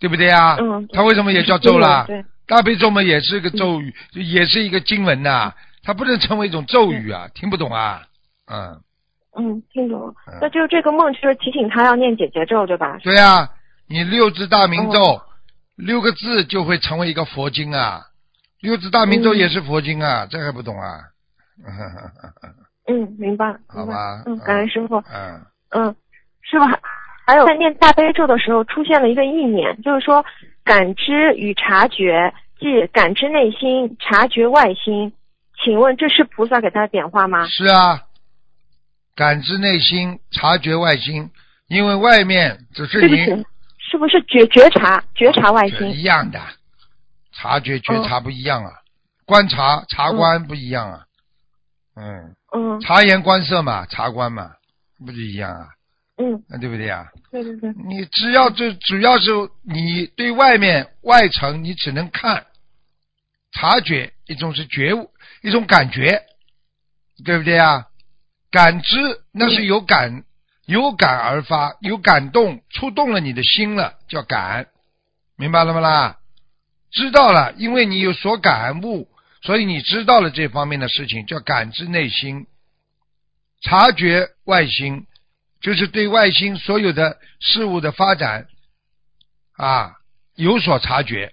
[0.01, 0.57] 对不对啊？
[0.59, 2.05] 嗯它为什么也叫咒啦？
[2.07, 5.53] 对，大悲咒嘛，也是个咒语，也是一个经文呐、
[5.83, 8.07] 它不能称为一种咒语啊，听不懂啊？
[8.51, 8.81] 嗯，
[9.37, 10.15] 嗯，听懂。
[10.41, 12.99] 那就是这个梦，就是提醒他要念姐姐咒，对吧？
[13.03, 13.51] 对啊、
[13.87, 15.23] 你六字大明咒、哦
[15.75, 18.03] 六个字就会成为一个佛经啊，
[18.63, 21.01] 六字大明咒嗯也是佛经啊，这还不懂啊？
[22.89, 24.23] 嗯，明白， 好吧。
[24.27, 24.97] 嗯，感恩师傅。
[25.13, 25.41] 嗯，
[25.71, 25.95] 嗯，
[26.43, 26.79] 师傅还
[27.27, 30.25] 还有在念大悲咒的时候出现了一个意念，就是说
[30.65, 35.13] 感知与察觉，即感知内心，察觉外心。
[35.63, 37.47] 请问这是菩萨给他的点化吗？
[37.47, 38.01] 是啊，
[39.15, 41.31] 感知内心，察觉外心，
[41.69, 43.47] 因为外面只是你对不起，
[43.79, 45.91] 是不是觉觉察觉察外心？
[45.91, 46.41] 一样的，
[47.43, 48.71] 察觉觉哦察不一样啊，
[49.27, 51.05] 观察察观不一样啊，
[51.97, 54.53] 嗯，嗯察言观色嘛，察观嘛，
[55.05, 55.69] 不是一样啊？
[56.19, 57.09] 嗯，那对不对啊？
[57.33, 59.31] 对对对，你只要就主要是
[59.63, 62.47] 你对外面外层，你只能看
[63.51, 65.11] 察觉，一种是觉悟，
[65.43, 66.23] 一种感觉，
[67.25, 67.89] 对不对啊？
[68.53, 68.97] 感知
[69.33, 70.23] 那是有感，
[70.67, 74.69] 有感而发，有感动，触动了你的心了，叫感，
[75.37, 76.19] 明白了吗啦？
[76.93, 79.09] 知道了，因为你有所感悟，
[79.41, 82.47] 所以你知道了这方面的事情，叫感知内心，
[83.63, 85.07] 察觉外心，
[85.61, 88.47] 就是对外心所有的事物的发展
[89.57, 89.97] 啊
[90.35, 91.33] 有所察觉，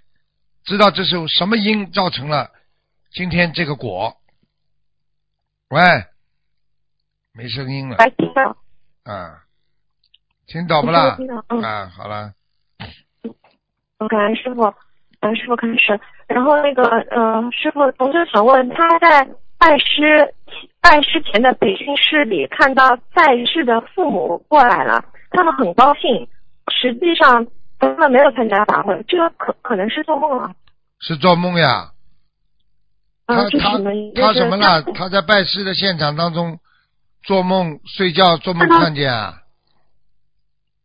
[0.64, 2.52] 知道这是什么因造成了
[3.12, 4.16] 今天这个果。
[5.70, 5.82] 喂，
[7.34, 7.98] 没声音了。
[7.98, 8.58] 来听到，
[9.04, 9.44] 啊，
[10.48, 11.18] 听懂不啦？
[11.64, 12.34] 啊，好了，
[14.10, 14.74] 感恩师傅，
[15.22, 16.00] 感恩师傅开始。
[16.28, 20.34] 然后那个呃，师傅，同学想问，他在拜师
[20.82, 26.28] 拜师前的培训室里看到在世的父母过来了，他们很高兴，
[26.72, 27.46] 实际上
[27.80, 30.52] 他们没有参加法会，这个可可能是做梦啊。
[31.00, 31.92] 是做梦呀。
[33.26, 33.78] 他他？
[34.16, 34.82] 他什么了？
[34.94, 36.60] 他在拜师的现场当中
[37.24, 39.34] 做梦睡觉做梦看见啊？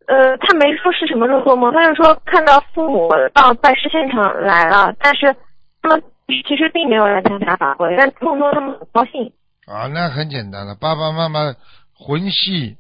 [0.07, 5.35] 呃，他没说是什么时候做梦，他就说看到父母到拜师现场来了，但是
[5.81, 6.03] 他们
[6.47, 9.33] 其实并没有来参加法会，但梦中他们很高兴。
[9.67, 11.55] 啊，那很简单了，爸爸妈妈
[11.95, 12.77] 魂系，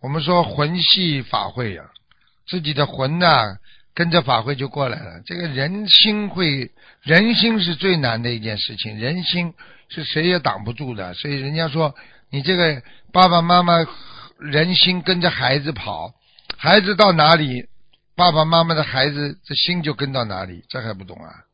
[0.00, 1.82] 我们说魂系法会呀、
[2.46, 3.56] 自己的魂呐、
[3.92, 5.20] 跟着法会就过来了。
[5.26, 6.70] 这个人心会，
[7.02, 9.52] 人心是最难的一件事情，人心
[9.88, 11.12] 是谁也挡不住的。
[11.14, 11.92] 所以人家说，
[12.30, 12.80] 你这个
[13.12, 13.74] 爸爸妈妈
[14.38, 16.12] 人心跟着孩子跑，
[16.60, 17.68] 孩子到哪里，
[18.16, 21.44] 爸爸妈妈的孩子这心就跟到哪里，这还不懂啊？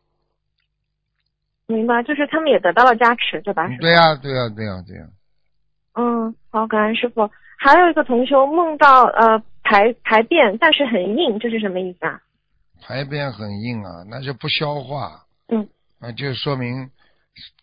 [1.66, 3.68] 明白，就是他们也得到了加持，对吧？
[3.80, 5.06] 对呀、对呀、对呀、对呀、
[5.94, 7.30] 嗯，好，感恩师傅。
[7.58, 12.22] 还有一个同修梦到呃排排便，但是很硬，这是什么意思啊？
[12.80, 15.22] 排便很硬啊，那就不消化。
[15.48, 15.68] 嗯。
[16.00, 16.90] 啊，就说明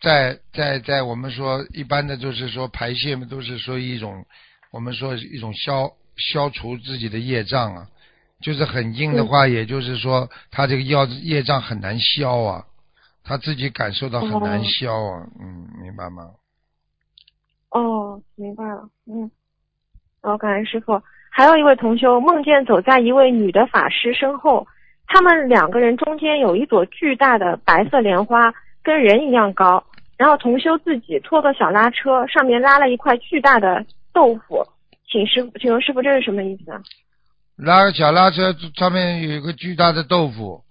[0.00, 4.24] 在在在我们说一般的就是说排泄嘛，都是说一种
[4.70, 7.86] 我们说一种消消除自己的业障啊。
[8.40, 12.64] 就是很硬的话，也就是说他这个药业障很难消啊，
[13.22, 15.26] 他自己感受到很难哦消啊。
[15.40, 16.30] 嗯，明白吗？
[17.70, 19.30] 哦，明白了，嗯，
[20.20, 21.00] 好，感恩师傅。
[21.30, 24.66] 还有一位同修梦见走在一位女的法师身后，
[25.06, 28.52] 他们两个人中间有一朵巨大的白色莲花，
[28.82, 29.84] 跟人一样高。
[30.18, 34.66] 然后同修自己拖个小拉车，上面拉了一块巨大的豆腐。
[35.12, 36.80] 请师傅，请问师傅这是什么意思啊？
[37.56, 40.64] 拉个小拉车上面有一个巨大的豆腐，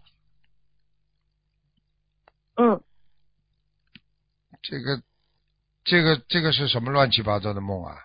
[2.56, 2.82] 嗯，
[4.64, 5.00] 这个
[5.84, 7.96] 这个这个是什么乱七八糟的梦啊？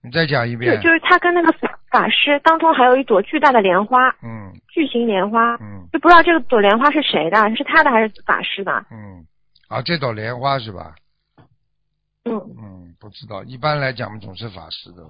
[0.00, 0.80] 你再讲一就遍。
[0.80, 8.86] 就是他跟那个法法师当中还有一朵巨大的莲花，嗯巨型莲花，嗯就不知道这个朵莲花是谁的，是他的还是法师的？
[8.92, 9.26] 嗯，
[9.66, 10.94] 啊，这朵莲花是吧？
[12.24, 15.02] 嗯嗯，不知道，一般来讲我们总是法师的。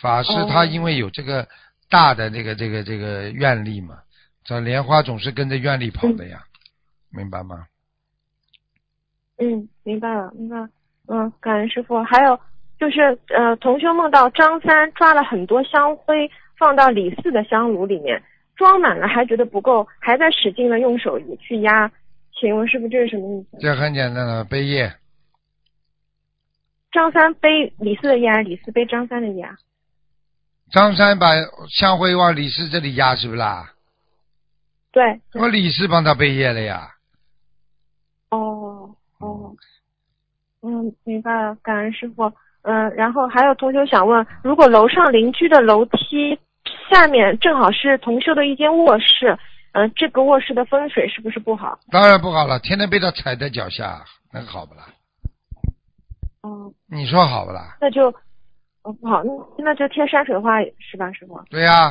[0.00, 1.46] 法师哦他因为有这个
[1.88, 3.98] 大的这个这个这个愿力嘛，
[4.44, 6.44] 这莲花总是跟着愿力跑的呀，
[7.10, 7.66] 明白吗？
[9.38, 10.68] 嗯，明白了，明白了。
[11.08, 12.02] 嗯，感恩师傅。
[12.02, 12.40] 还有
[12.78, 18.22] 就是呃，同修梦到张三抓了很多香灰放到李四的香炉里面，
[18.56, 21.90] 装满了还觉得不够，还在使劲的用手去压。
[22.38, 23.58] 请问师傅这是什么意思？
[23.60, 24.92] 这很简单的背业，
[26.90, 29.56] 张三背李四的业，还是李四背张三的业啊？
[30.70, 31.28] 张三把
[31.70, 33.72] 香灰往李四这里压，是不是啦？
[34.92, 35.20] 对。
[35.34, 36.90] 我李四帮他背业了呀。
[38.30, 39.54] 哦哦，
[40.62, 42.32] 嗯，明白了，感恩师傅。
[42.62, 46.36] 嗯，然后还有同学想问，如果楼上邻居的楼梯
[46.90, 49.38] 下面正好是同修的一间卧室，
[49.72, 51.78] 嗯、这个卧室的风水是不是不好？
[51.92, 54.88] 当然不好了，天天被他踩在脚下，那好不啦？
[56.42, 57.76] 嗯，你说好不啦？
[57.80, 58.12] 那就
[58.86, 59.32] 哦不好，那
[59.64, 61.42] 那就贴山水画是吧，师傅？
[61.50, 61.90] 对呀、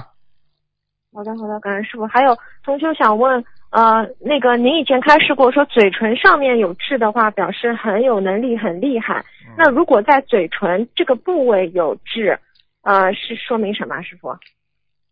[1.12, 2.08] 好的好的，感恩师傅。
[2.08, 9.20] 还有同修想问，呃，那个您以前开示过说嘴唇上面有痣的话，表示很有能力很厉害。
[9.46, 12.40] 嗯那如果在嘴唇这个部位有痣，
[12.84, 14.34] 呃，是说明什么，师傅？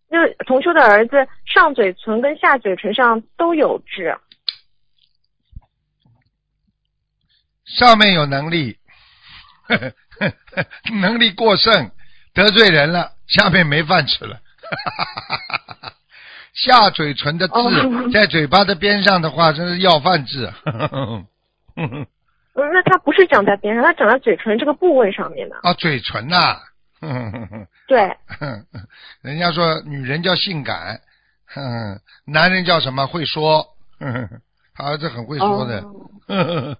[0.09, 4.17] 就是同修的儿子上嘴唇跟下嘴唇上都有痣。
[7.65, 8.77] 上面有能力，
[11.01, 11.91] 能力过剩，
[12.33, 14.39] 得罪人了，下面没饭吃了。
[16.53, 20.51] 下嘴唇的痣、哦在嘴巴的边上的话，真是要饭痣。
[21.75, 22.05] 嗯，
[22.53, 25.55] 那它不是长在边上，它长在嘴唇这个部位上面的。
[25.63, 26.59] 啊，嘴唇呐、
[27.87, 28.15] 对，
[29.21, 31.01] 人家说女人叫性感，
[32.25, 33.65] 男人叫什么会说，
[34.75, 35.79] 他儿子很会说的。
[36.27, 36.77] 哦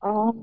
[0.00, 0.34] 哦，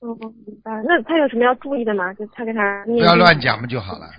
[0.00, 0.82] 哦，明白。
[0.84, 2.12] 那他有什么要注意的吗？
[2.14, 4.10] 就他跟他不要乱讲嘛就好了。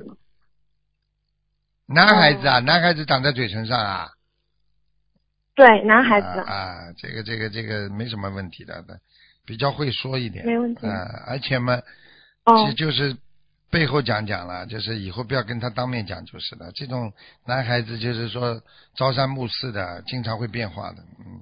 [1.87, 4.09] 男孩子啊，男孩子长在嘴唇上啊。
[5.55, 6.27] 对，男孩子。
[6.27, 8.83] 啊，这个这个这个没什么问题的，
[9.45, 10.45] 比较会说一点。
[10.45, 10.87] 没问题。
[10.87, 11.81] 啊，而且嘛，
[12.45, 13.17] 其实，就是
[13.69, 16.71] 背后讲讲了，就是以后不要跟他当面讲就是了。
[16.73, 17.11] 这种
[17.45, 18.61] 男孩子就是说
[18.95, 21.41] 朝三暮四的，经常会变化的，嗯。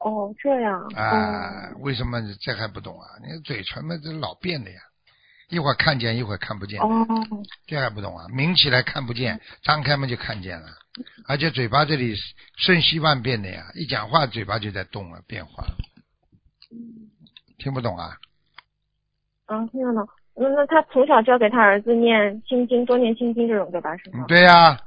[0.00, 0.82] 哦，这样。
[0.96, 3.06] 啊，为什么这还不懂啊？
[3.22, 4.80] 你嘴唇嘛，这老变的呀，
[5.50, 6.80] 一会儿看见，一会儿看不见。
[6.80, 7.06] 哦。
[7.66, 8.26] 这还不懂啊？
[8.28, 10.68] 抿起来看不见，张开嘛就看见了。
[11.28, 12.14] 而且嘴巴这里
[12.56, 15.64] 瞬息万变的呀，一讲话嘴巴就在动了，变化。
[17.58, 18.16] 听不懂啊？
[19.46, 20.08] 啊，听得懂。
[20.34, 23.94] 那那他从小教给他儿子念心经，多念心经这种对吧？
[23.98, 24.24] 是吗？
[24.26, 24.78] 对呀，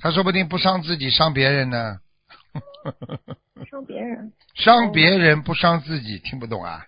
[0.00, 1.98] 他说不定不伤自己，伤别人呢。
[3.64, 4.32] 伤别人。
[4.54, 6.80] 伤别人不伤自己，听不懂啊？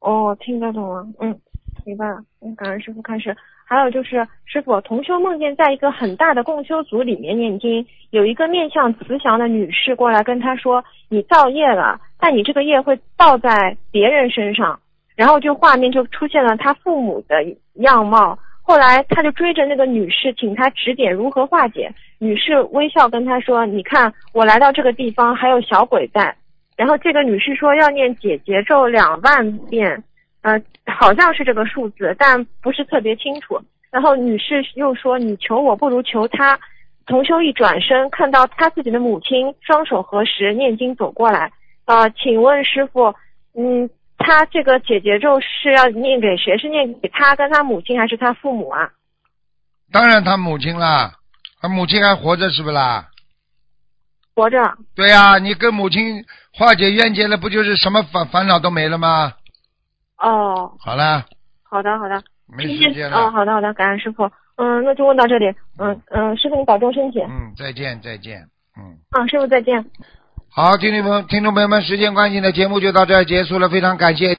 [0.00, 1.40] 哦，听得懂了，嗯，
[1.84, 2.18] 明白了。
[2.40, 3.36] 嗯，感恩师傅开始。
[3.66, 14.80] 还有就是，师傅同修梦见在一个很大的共修组里面念经，有一个面相慈祥的女士过来跟他说：“你造业了，但你这个业会报在别人身上。”
[15.16, 17.44] 然后就画面就出现了他父母的
[17.74, 18.38] 样貌。
[18.62, 21.92] 后来他就追着那个女士，请她指点如何化解。
[22.18, 26.34] 女士微笑跟他说：“你看，我来到这个地方还有小鬼在。”
[26.76, 30.02] 然后这个女士说要念解结咒两万遍。
[30.42, 33.60] 呃，好像是这个数字，但不是特别清楚。
[33.90, 36.58] 然后女士又说：“你求我不如求他。”
[37.06, 41.50] 同修一转身，看到他自己的母亲双手合十念经走过来。
[41.86, 43.14] 啊，请问师傅，
[43.54, 43.88] 嗯，
[44.18, 46.56] 他这个解结咒是要念给谁？
[46.58, 48.90] 是念给他跟他母亲，还是他父母啊？
[49.90, 51.14] 当然他母亲啦，
[51.60, 53.08] 他母亲还活着是不啦？
[54.34, 54.58] 活着。
[54.94, 59.32] 对呀，你跟母亲化解冤结了，不就是什么烦烦恼都没了吗？
[60.18, 61.24] 哦，好了，
[61.68, 63.16] 好的好的，没时间了。
[63.16, 64.30] 哦，好的好的，感恩师傅。
[64.56, 65.46] 嗯，那就问到这里。
[65.78, 67.20] 嗯嗯，师傅你保重身体。
[67.20, 68.48] 嗯，再见再见。
[68.76, 68.98] 嗯。
[69.10, 69.84] 啊，师傅再见。
[70.50, 74.36] 好，听众朋听众朋友们，时间关系呢，节目就到这儿结束了，非常感谢。